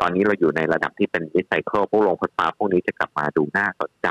[0.00, 4.08] ตอนนี้เราอยู่ในระดับที่เป็น mid cycle พวกโรงไฟฟ้าพวกนี้จะกลับมาดูน่าสนใจ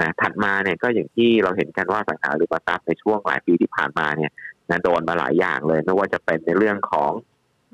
[0.00, 4.32] นะถัดมาเนี่ยก็อย่างที่เราเห็นกันว่าสังหาริมทรัพย์ในช่วงหลายปีที่ผ่านมาเนี่ย
[4.70, 7.12] นะโดนมาหลายอย่างเลยไม่ว่าจะเป็นในเรื่องของ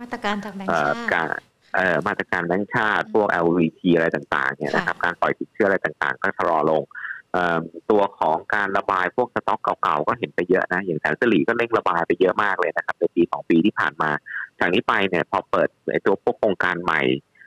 [0.01, 1.27] มาตรการจากแบงก์เอ่อชาติการ
[1.75, 6.83] เอ่อมาตรการแบงก์ชาติพวก LVT อะไรต่างๆเนี่ยค่ะนะครับการปล่อยสินเชื่ออะไรต่างๆ ก็ชะลอลง
[7.33, 7.59] เอ่อ
[7.91, 14.11] ตัวของการระบายพวกสต็อกเก่าๆ ก็เห็นไปเยอะนะ อย่างแสนสิริก็เร่งระบายไปเยอะมากเลยนะครับในปีสองปีที่ผ่านมา
[14.59, 17.01] จากนี้ไปเนี่ยพอเปิดไอ้ตัวพวกโครงการใหม่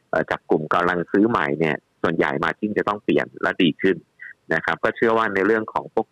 [0.09, 3.95] เอ่อจากกลุ่มกำลังซื้อใหม่เนี่ยส่วนใหญ่มาจิ้งจะต้องเปลี่ยนและดีขึ้น
[4.53, 6.07] นะครับ ก็เชื่อว่าในเรื่องของพวก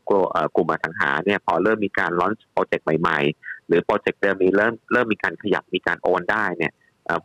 [0.55, 6.73] กลุ่มอสังหาเนี่ยพอเริ่มมีการล้อนโปรเจกต์ใหม่ๆ หรือโปรเจกต์เดิมมีเริ่มเริ่มมีการขยับมีการโอนได้เนี่ย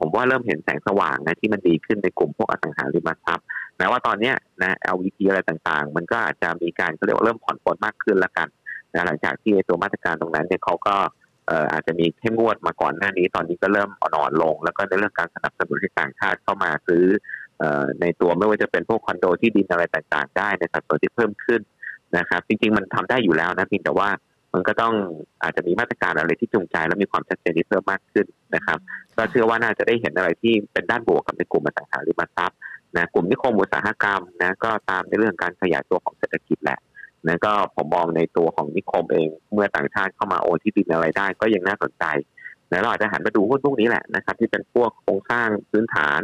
[0.01, 3.47] ผมว่าเริ่มเห็นแสงสว่างนะที่มันดีขึ้นในกลุ่มพวกอสังหาริมทรัพย์
[3.79, 8.49] แม้ว่าตอนนี้นะ LVP อะไรต่างๆ มันก็อาจจะมีการเขาเรียกว่าเริ่มผ่อนปลนมากขึ้นแล้วกัน
[8.95, 10.97] นะหลังจากที่ตัวมาตรการตรงนั้นเนี่ยเขาก็
[11.47, 17.05] เอ่ออาจจะมีเข้มงวดมาก่อนหน้านี้ ตอนนี้ก็เริ่มอ่อนๆลง แล้วก็ในเรื่องการสนับสนุนให้ต่างชาติเข้ามาซื้อ
[18.01, 21.61] ในตัวไม่ว่าจะเป็นพวกคอนโดที่ดินอะไรต่างๆ ได้ในสัดส่วนที่เพิ่มขึ้น
[22.19, 24.09] นะครับจริงๆมันทำได้อยู่แล้วนะเพียงแต่ว่า
[24.55, 24.95] มันก็ต้อง
[25.43, 28.79] อาจจะมีมาตรการอะไรที่จูงใจ และมีความชัดเจนที่เพิ่มมากขึ้นนะครับ
[29.17, 32.59] ก็เชื่อว่าน่าจะได้เห็นอะไรที่เป็นด้านบวกกับในกลุ่มอสังหาริมทรัพย์
[32.97, 36.79] นะกลุ่มนิคมอุตสาหกรรมนะก็ตามในเรื่องการขยายตัวของเศรษฐกิจแหละ
[37.27, 42.05] นะก็ผมมองในตัวของนิคมเอง เมื่อต่างชาติเข้ามาโอนที่ดินอะไรได้ ก็ยังน่าสนใจ
[42.73, 46.21] นะเราอาจจะหันมาดูหุ้นพวกนี้แหละนะครับ ที่เป็นพวกโครงสร้างพื้นฐาน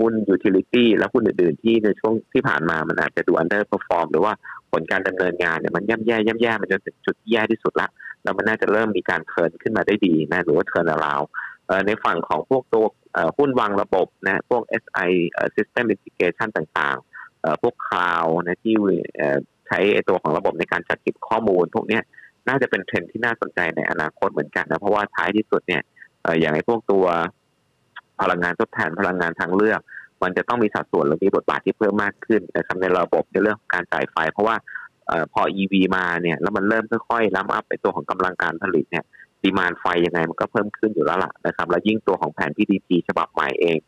[0.00, 4.32] หุ้น utility และหุ้นอื่นๆ ที่ในช่วงที่ผ่านมามันอาจจะดู underperform หรือว่า
[4.72, 7.88] ผลการดำเนินงานเนี่ยมันย่ำแย่ย่ำแย่มันจนถึงจุดแย่ที่สุดละ
[8.22, 11.20] แล้วมันน่าจะเริ่มมีการ turn ขึ้นมาได้ดีนะหรือว่า turnaround
[11.86, 12.84] ในฝั่งของพวกตัว
[13.38, 15.10] หุ้นวางระบบนะพวก SI
[15.56, 18.74] System Integration ต่างๆพวก cloud นะที่
[19.66, 22.00] ใช้ตัวของระบบในการจัดเก็บข้อมูลพวกนี้
[22.48, 25.82] น่าจะเป็นเทรนที่น่าสนใจในอนาคตเหมือนกันนะเพราะว่าท้ายที่สุดเนี่ย
[26.40, 27.06] อย่างไอ้พวกตัว
[28.20, 29.80] พลังงานทดแทนพลังงานทางเลือก
[30.22, 34.56] มันจะต้องมีสัดส่วนหรือมีบทบาทที่เพิ่มมากขึ้นนะครับในระบบในเรื่องการจ่ายไฟ เพราะว่า
[35.32, 39.04] พอ EV มาเนี่ย แล้วมันเริ่มค่อยๆ ramp up ไปตัวของกำลังการผลิตเนี่ย
[39.42, 43.78] demand ไฟยังไงมันก็เพิ่มขึ้นอยู่แล้วล่ะนะครับ แล้วยิ่งตัวของแผน PDP ฉบับใหม่เอง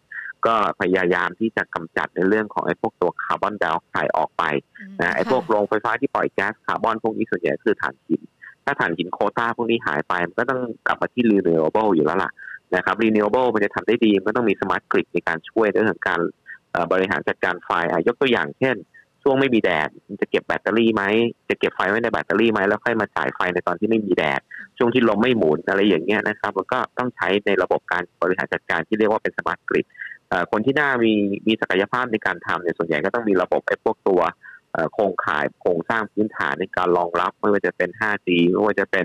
[0.47, 4.43] ก็พยายามที่จะกำจัดในเรื่องของไอ้พวกตัวคาร์บอนไดออกไซด์ออกไป
[5.01, 8.23] นะไอ้พวกโรงไฟฟ้าที่ปล่อยแก๊สคาร์บอนพวกนี้ส่วนใหญ่คือถ่านหิน
[8.71, 12.31] ถ้าถ่านหินโควตาพวกนี้หายไป มันก็ต้องกลับมาที่ renewable อยู่แล้วล่ะ
[12.77, 16.21] นะครับ renewable มันจะทำได้ดีมันต้องมี smart grid ในการช่วยเรื่องการ
[16.93, 17.71] บริหารจัดการไฟ
[18.07, 18.77] ยกตัวอย่างเช่น
[19.23, 19.89] ช่วงไม่มีแดด
[20.21, 21.03] จะเก็บแบตเตอรี่ไหม
[21.49, 24.41] จะเก็บไฟไว้ในแบตเตอรี่ไหมแล้วค่อยมาจ่ายไฟในตอนที่ไม่มีแดด
[24.79, 29.87] ช่วงที่ลมไม่หมุนอะไรอย่างเงี้ยนะครับมันก็ต้องใช้ในระบบการบริหารจัดการที่เรียกว่าเป็น smart grid
[30.51, 31.13] คนที่น่ามี
[31.47, 34.21] มีศักยภาพในการทำเนี่ยส่วนใหญ่ก็ต้องมีระบบไอ้พวกตัว
[34.93, 39.05] โครงข่ายโครงสร้างพื้นฐานในการรองรับไม่ว่าจะเป็น 5G ไม่ว่าจะเป็น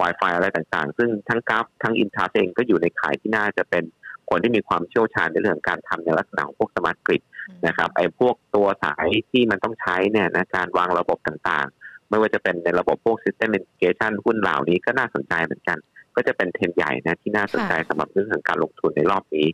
[0.00, 3.84] Wi-Fi อะไรต่างๆ ซึ่งทั้งกัลฟ์ทั้งอินทัชเองก็อยู่ในข่ายที่น่าจะเป็น
[4.30, 7.22] คนที่มีความเชี่ยวชาญในเรื่องการทำในลักษณะของพวก smart grid
[7.66, 15.78] นะครับไอ้พวกตัวสายที่มันต้องใช้เนี่ยนะการวางระบบต่างๆ ไม่ว่าจะเป็นในระบบพวก System Integration หุ้นเหล่านี้ก็น่าสนใจเหมือนกัน
[16.16, 19.46] ก็จะเป็นเทรนใหญ่นะที่น่าสนใจสำหรับเรื่องของการลงทุนในรอบนี้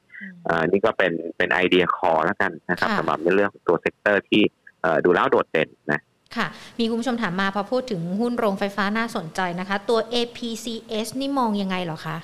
[0.48, 4.42] อ่านี่ก็เป็นเป็นไอเดียคอแล้วกันนะครับสำหรับในเรื่องของตัว sector ที่
[5.04, 6.00] ดูแล้วโดดเด่นนะ
[6.36, 6.46] ค่ะ
[6.78, 12.16] มีคุณผู้ชมถามมาพอพูดถึงหุ้นโรงไฟฟ้าน่าสนใจนะคะ ตัว APCS นี่มองยังไงหรอคะ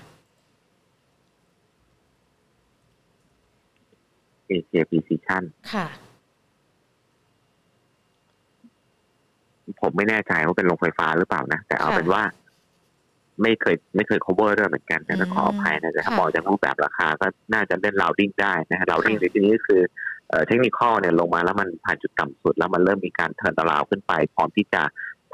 [4.50, 5.86] Asia Precision ค่ะ
[9.80, 12.22] ผมไม่แน่ใจว่าเป็นโรงไฟฟ้าหรือเปล่านะ แต่เอาเป็นว่า
[13.42, 19.82] ไม่เคยไม่เคย cover ด้วยเหมือนกันแต่ขออภัยนะแต่ถ้ามองจากรูปแบบราคาก็น่าจะเล่น rounding ได้นะฮะ rounding ในที่นี้ก็คือ
[20.46, 24.82] technical เนี่ยลงมาแล้วมันผ่านจุดต่ำสุด แล้วมันเริ่มมีการ turnaround ขึ้นไปพร้อมที่จะ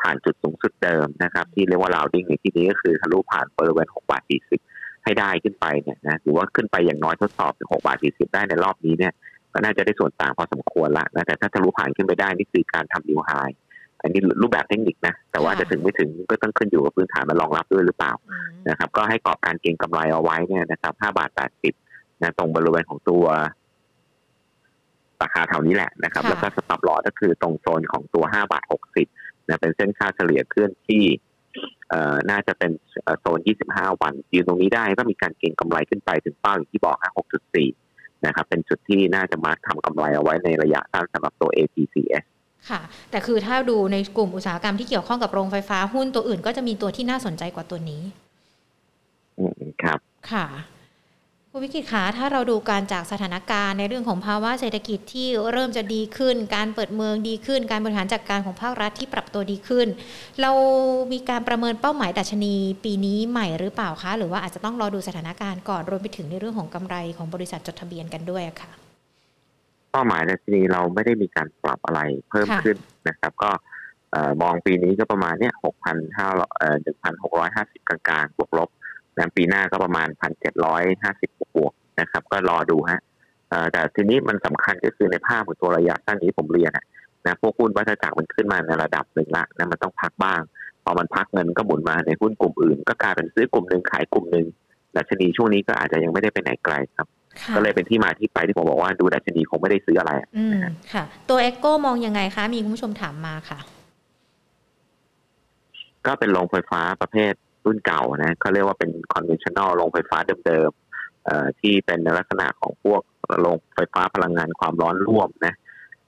[0.00, 4.60] ผ่านจุดสูงสุดเดิมนะครับ ที่เรียกว่า rounding ในที่นี้ก็คือทะลุผ่านบริเวณหกบาทสี่สิบ
[5.04, 9.12] ให้ได้ขึ้นไปเนี่ยนะหรือว่าขึ้นไปอย่างน้อยทดสอบถึงหกบาทสี่สิบได้ในรอบนี้เนี่ย
[9.52, 13.30] ก็น่าจะได้ส่วนต่างพอสมควรละนะแต่ถ้าทะลุผ่านขึ้นไปได้นี่คือการทำนิวไฮ
[14.02, 18.12] อันนี้รูปแบบเทคนิคนะ แต่ว่าจะถึงไม่ถึงก็ต้องขึ้นอยู่กับพื้นฐานมันรองรับด้วยหรือเปล่า
[18.68, 21.74] นะครับ ก็ให้กรอบการเก็งกำไรเอาไว้เนี่ยนะครับห้าบาทแปดสิบ
[22.22, 23.24] นะตรงบริเวณของตัว
[25.22, 29.06] ราคาแถวนี้แหละนะครับ แล้วก็สต็อปลอก็คือตรงโซนของตัวห้าบาทหกสิบ
[29.48, 31.04] นะเป็นเส้นค่าเฉลี่ยเคลื่อนที่
[31.90, 32.70] เอ่อน่าจะเป็น
[33.20, 37.68] โซนยี่สิบห้าวันยืนตรงนี้ได้ก็มีการเก็งกำไรขึ้นไปถึงเป้าอย่างที่บอกค่ะหกจุดสี่
[38.26, 42.24] นะครับ เป็นจุดที่น่าจะมาทำกำไรเอาไว้ในระยะสั้นสำหรับตัว ATCS
[42.70, 48.02] ค่ะ แต่คือถ้าดูในกลุ่มอุตสาหกรรมที่เกี่ยวข้องกับโรงไฟฟ้าหุ้นตัวอื่นก็จะมีตัวที่น่าสนใจกว่าตัวนี้
[49.38, 49.98] อืมครับ
[50.32, 50.46] ค่ะ
[51.58, 59.86] คุณวิกิตคะถ้าเราดูการจากสถานการณ์ในเรื่องของภาวะเศรษฐกิจที่เริ่มจะดีขึ้น การเปิดเมืองดีขึ้น การบริหารจัดกการของภาครัฐที่ปรับตัวดีขึ้น
[60.40, 60.50] เรา
[61.12, 68.70] มีการประเมินเป้าหมายดัชนีปีนี้ใหม่หรือเปล่าคะ หรือว่าอาจจะต้องรอดูสถานการณ์ก่อนรวมไปถึงในเรื่องของกำไรของบริษัทจดทะเบียนกันด้วยค่ะ
[69.92, 72.76] เป้าหมายดัชนีเราไม่ได้มีการปรับอะไรเพิ่มขึ้น
[73.08, 73.50] นะครับ ก็
[74.42, 78.70] มองปีนี้ก็ประมาณเนี้ยหกพันห้าเอ่อหนึ่งพันหกร้อยห้าสิบกลางๆบวกลบ
[79.18, 83.00] นะปีหน้าก็ประมาณพันเจ็ดร้อยห้าสิบบวกนะครับ ก็รอดูฮะ
[83.72, 86.72] แต่ทีนี้มันสำคัญก็คือในภาพของตัวระยะสั้นนี้ผมเรียน
[87.26, 90.40] นะพวกหุ้นวัฏจักรมันขึ้นมาในระดับหนึ่งละนะมันต้องพักบ้าง
[90.84, 94.46] พอมันพักเงินก็หมุนมาในหุ้นกลุ่มอื่น ก็กลายเป็นซื้อกลุ่มหนึ่งขายกลุ่มหนึ่ง
[94.96, 97.06] ดัชนีช่วงนี้ก็อาจจะยังไม่ได้ไปไหนไกลครับ
[97.56, 100.58] ก็เลยเป็นที่มาที่ไปที่ผมบอกว่าดูดัชนีคงไม่ได้ซื้ออะไรอืม
[100.92, 103.58] ค่ะ ตัวเอ็กโก้มองยังไงคะ มีคุณผู้ชมถามมาค่ะ
[106.06, 107.32] ก็เป็นโรงไฟฟ้าประเภท
[107.68, 113.00] รุ่นเก่านะเขาเรียกว่าเป็น conventional โรงไฟฟ้าเดิมๆที่เป็นลักษณะของพวก
[113.40, 115.54] โรงไฟฟ้าพลังงานความร้อนร่วมนะ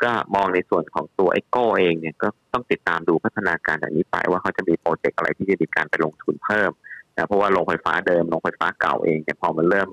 [0.02, 6.70] ก็มองในส่วนของตัวเอ็กโกเองเนี่ยก็ต้องติดตามดูพัฒนาการอันนี้ไปว่าเขาจะมีโปรเจกต์อะไรที่จะมีการไปลงทุนเพิ่ม
[7.14, 9.88] นะเพราะว่าโรงไฟฟ้าเดิมโรงไฟฟ้าเก่าเองเนี่ยพอมันเริ่ม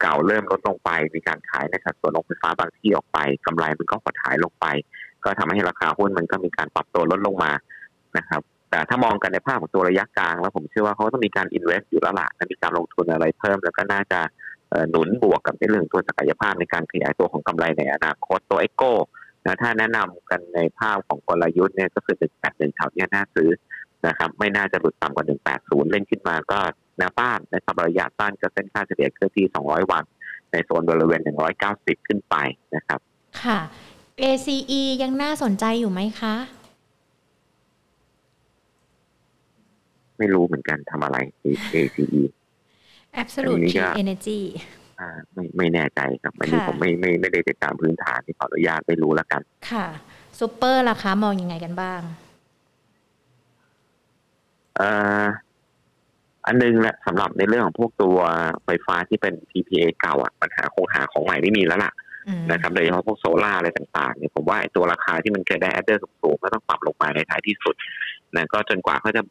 [0.00, 4.66] เก่าเริ่มลดลงไป มีการขายในสัดส่วนโรงไฟฟ้าบางที่ออกไปกำไรมันก็หดหายลงไป
[5.24, 7.52] ก็ทำให้ราคาหุ้นมันก็มีการปรับตัวลดลงมา
[8.18, 14.20] นะครับ แต่ถ้ามองกันในภาพของตัวระยะกลาง แล้วผมเชื่อว่าเขาต้องมีการ invest อยู่แล้วล่ะมีการลงทุนอะไรเพิ่มแล้วก็น่าจะ
[14.90, 18.92] หนุนบวกกับในเรื่องตัวศักยภาพในการขยายตัวของกำไรในอนาคตตัวเอ็กโก้
[19.60, 23.50] ถ้าแนะนำกันในภาพของกลยุทธ์เนี่ยก็คือหนึ่งแปดหนึ่งแถวนี้น่าซื้อ
[24.06, 26.58] นะครับไม่น่าจะหลุดต่ำกว่าหนึ่งแปดศูนย์เล่นขึ้นมาก็
[26.98, 30.04] แนวต้านนะครับระยะต้านก็เส้นค่าเฉลี่ยเคลื่อนที่สองร้อยวัน
[30.52, 32.34] ในโซนบริเวณหนึ่งร้อยเก้าสิบขึ้นไป
[32.76, 33.00] นะครับ
[33.42, 33.58] ค่ะ
[34.20, 36.34] ACE ยังน่าสนใจอยู่ไหมคะ
[40.18, 42.22] ไม่รู้เหมือนกันทำอะไร ACE
[43.22, 43.62] Absolute
[44.02, 44.40] Energy
[45.00, 49.86] อ่าไม่ไม่แน่ใจครับอันนี้ผมไม่ไม่ไม่ได้ติดตามพื้นฐานที่ขออนุญาตไม่รู้แล้วกัน ค่ะ
[50.38, 52.00] ซูเปอร์ราคามองยังไงกันบ้าง
[54.76, 54.90] เอ่
[55.22, 55.24] อ
[56.46, 58.18] อันนึงแหละสำหรับในเรื่องของพวกตัว
[58.64, 61.92] ไฟฟ้าที่เป็น PPA เก่าอะปัญหาคงหาของใหม่ไม่มีแล้วล่ะ
[62.52, 67.74] นะครับโดยเฉพาะพวกโซล่าอะไรต่างๆเนี่ยผมว่าไอ้ตัวราคาที่มันเคยได้ adder สูงๆก็ต้องปรับลงมาในท้ายที่สุด
[68.36, 69.22] นะก็จนกว่าเขาจะ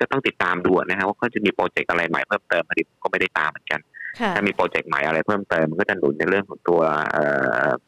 [0.00, 3.80] ก็ต้องติดตามดูนะครับว่าเขาจะมีโปรเจกต์อะไรใหม่เพิ่มเติมพอดีก็ไม่ได้ตามเหมือนกัน
[4.36, 6.80] ถ้ามีโปรเจกต์ใหม่อะไรเพิ่มเติมมันก็จะหนุนในเรื่องของตัว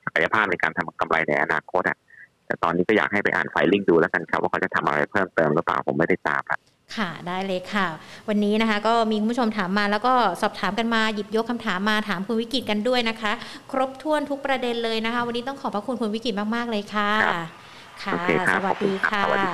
[0.04, 1.98] ศักยภาพในการทำกำไรในอนาคตอะ
[2.46, 6.60] แต่ตอนนี้ก็อยากให้ไปอ่านไฟลิ่งดูแล้วกันครับว่าเขาจะทำอะไรเพิ่มเติมหรือเปล่าผมไม่ได้ตามละ
[6.96, 7.86] ค่ะได้เลยค่ะ
[8.28, 13.32] วันนี้นะคะ ก็มีคุณผู้ชมถามมา แล้วก็สอบถามกันมาหยิบยกคำถามมาถามคุณวิกิตกันด้วยนะคะ
[13.72, 17.10] ครบถ้วนทุกประเด็นเลยนะคะ วันนี้ต้องขอบพระคุณคุณวิกิตมาก ๆ เลยค่ะ
[18.02, 18.14] ค่ะ
[18.54, 19.50] สวัสดีค่ะสวัสดี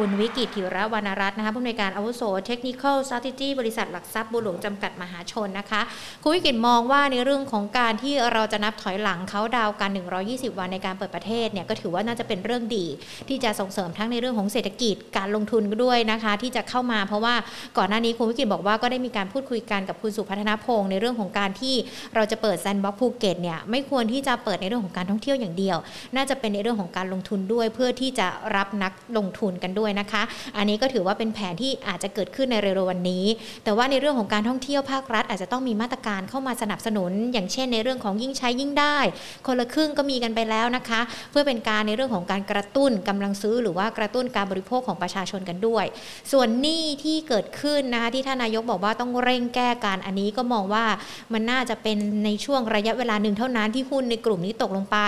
[0.00, 5.80] คุณวิกิจ ถิรวรรณรัตน์นะคะผู้อำนวยการอาวุโส Technical Strategy บริษัทหลักทรัพย์บัวหลวงจำกัดมหาชนนะคะ
[6.22, 9.90] คุณวิกิจมองว่าในเรื่องของการที่เราจะนับถอยหลังเขาดาวกัน
[10.24, 12.86] 120 วันในการเปิดประเทศเนี่ยก็ถือว่าน่าจะเป็นเรื่องดี
[13.28, 17.34] ที่จะส่งเสริมทั้งในเรื่องของเศรษฐกิจการลงทุนด้วยนะคะ ที่จะเข้ามาเพราะว่า
[17.78, 21.74] ก่อนหน้านี้คุณวิกิจบอกว่าก็ได้มีการพูดคุยกันกับคุณสุพัฒนพงษ์ในเรื่องของการที่
[22.14, 25.76] เราจะเปิด sandbox ภูเก็ตเนี่ยไม่ควรที่จะเปิดในเรื่องของการท่องเที่ยวอย่างเดียว
[26.16, 30.22] น่าจะเป็นในเรื่องของการลงทุนด้วย เพื่อที่จะรับนักลงทุนกันด้วยนะคะ
[30.56, 33.24] อันนี้ก็ถือว่าเป็นแผนที่อาจจะเกิดขึ้นในเร็วๆวันนี้
[33.64, 38.98] แต่ว่าในเรื่องของการท่องเที่ยวภาครัฐ อาจจะต้องมีมาตรการเข้ามาสนับสนุน อย่างเช่น ในเรื่องของยิ่งใช้ยิ่งได้
[39.46, 45.84] คนละครึ่งก็มีกันไปแล้วนะคะ เพื่อเป็นการในเรื่องของการกระตุ้นกำลังซื้อ หรือว่ากระตุ้นการบริโภคของประชาชนกันด้วย
[46.32, 50.84] ส่วนหนี้ที่เกิดขึ้นนะคะที่ท่านนายกบอกว่าต้องเร่งแก้การอันนี้ก็มองว่า
[51.32, 54.98] มันน่าจะเป็นในช่วงระยะเวลาหนึ่งเท่านั้นที่หุ้นในกลุ่มนี้ตกลงไป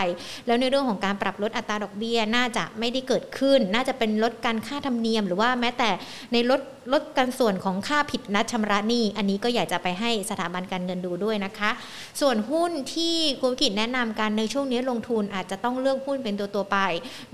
[0.47, 5.91] แล้วในเรื่องของการปรับลดอัตราดอกเบี้ยน่าจะไม่ได้เกิดขึ้น น่าจะเป็นลดการค่าธรรมเนียม หรือว่าแม้แต่
[6.33, 6.61] ในรถ
[6.93, 11.71] ลดกันส่วนของค่าผิดนัดชำระหนี้ อันนี้ก็อยากจะไปให้สถาบันการเงินดูด้วยนะคะ
[12.21, 16.79] ส่วนหุ้นที่คุณกิจแนะนำการในช่วงนี้ลงทุนอาจจะต้องเลือกหุ้นเป็นตัวตัวไป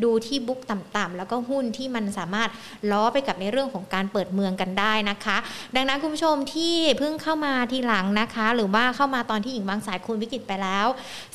[0.03, 2.51] ดูที่บุ๊กต่ำๆแล้วก็หุ้นที่มันสามารถ
[2.91, 5.37] ล้อไปกับในเรื่องของการเปิดเมืองกันได้นะคะ
[5.77, 10.87] ดังนั้นคุณผู้ชมที่เพิ่งเข้ามาทีหลังนะคะ หรือว่าเข้ามาตอนที่หญิงบางสายคุณวิกฤตไปแล้ว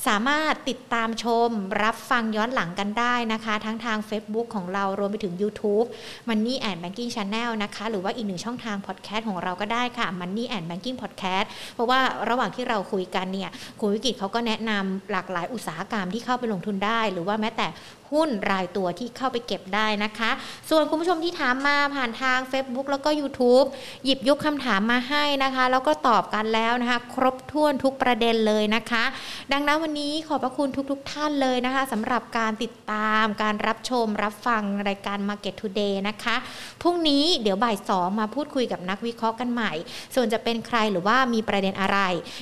[0.06, 1.48] สามารถติดตามชม
[1.82, 5.86] รับฟังย้อนหลังกันได้นะคะ ทั้งทาง Facebook ของเรารวมไปถึง YouTube
[6.28, 13.50] Money and Banking Channel นะคะ หรือว่าอีกหนึ่งช่องทางพอดแคสต์ของเราก็ได้ค่ะ Money and Banking Podcast เพราะว่าระหว่างที่เราคุยกันเนี่ย
[13.80, 17.66] คุณวิกิตเขาก็แนะนำหลากหลายอุตสาหกรรมที่เข้าไปลงทุนได้ หรือว่าแม้แต่
[18.12, 20.30] หุ้นรายตัวที่เข้าไปเก็บได้นะคะ
[20.70, 23.66] ส่วนคุณผู้ชมที่ถามมาผ่านทาง Facebook แล้วก็ YouTube
[24.04, 29.04] หยิบยกคำถามมาให้นะคะ แล้วก็ตอบกันแล้วนะคะ ครบถ้วนทุกประเด็นเลยนะคะ
[29.52, 36.36] ดังนั้นวันนี้ขอบพระคุณทุกๆทท่านเลยนะคะสำหรับการติดตามการรับชมรับฟังรายการ Market Today นะคะ
[36.82, 39.72] พรุ่งนี้เดี๋ยวบ่ายสองมาพูดคุยกับนักวิเคราะห์กันใหม่
[40.14, 41.98] ส่วนจะเป็นใครหรือว่ามีประเด็นอะไร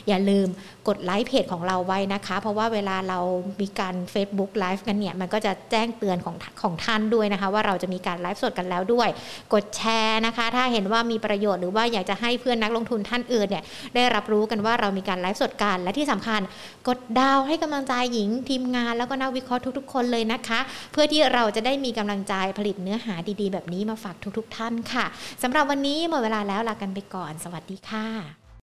[0.09, 0.49] อย่าลืม
[0.89, 3.19] กดไลค์เพจของเราไว้นะคะ เพราะว่าเวลาเรา
[3.61, 9.09] มีการ Facebook Live กันเนี่ย มันก็จะแจ้งเตือนของของท่านด้วยนะคะ ว่าเราจะมีการไลฟ์สดกันแล้วด้วย
[9.55, 13.65] กดแชร์นะคะ ถ้าเห็นว่ามีประโยชน์หรือว่าอยากจะให้เพื่อนนักลงทุนท่านอื่นเนี่ย
[13.95, 16.41] ได้รับรู้กันว่าเรามีการไลฟ์สดกัน และที่สำคัญ
[16.89, 20.61] กดดาวให้กำลังใจหญิงทีมงาน แล้วก็นักวิเคราะห์ทุก ๆ คนเลยนะคะ
[20.93, 25.07] เพื่อที่เราจะได้มีกำลังใจผลิตเนื้อหาดีๆ แบบนี้มาฝากทุก ๆ ท่านค่ะ
[25.43, 28.38] สำหรับวันนี้หมดเวลาแล้วลากันไปก่อน สวัสดีค่ะ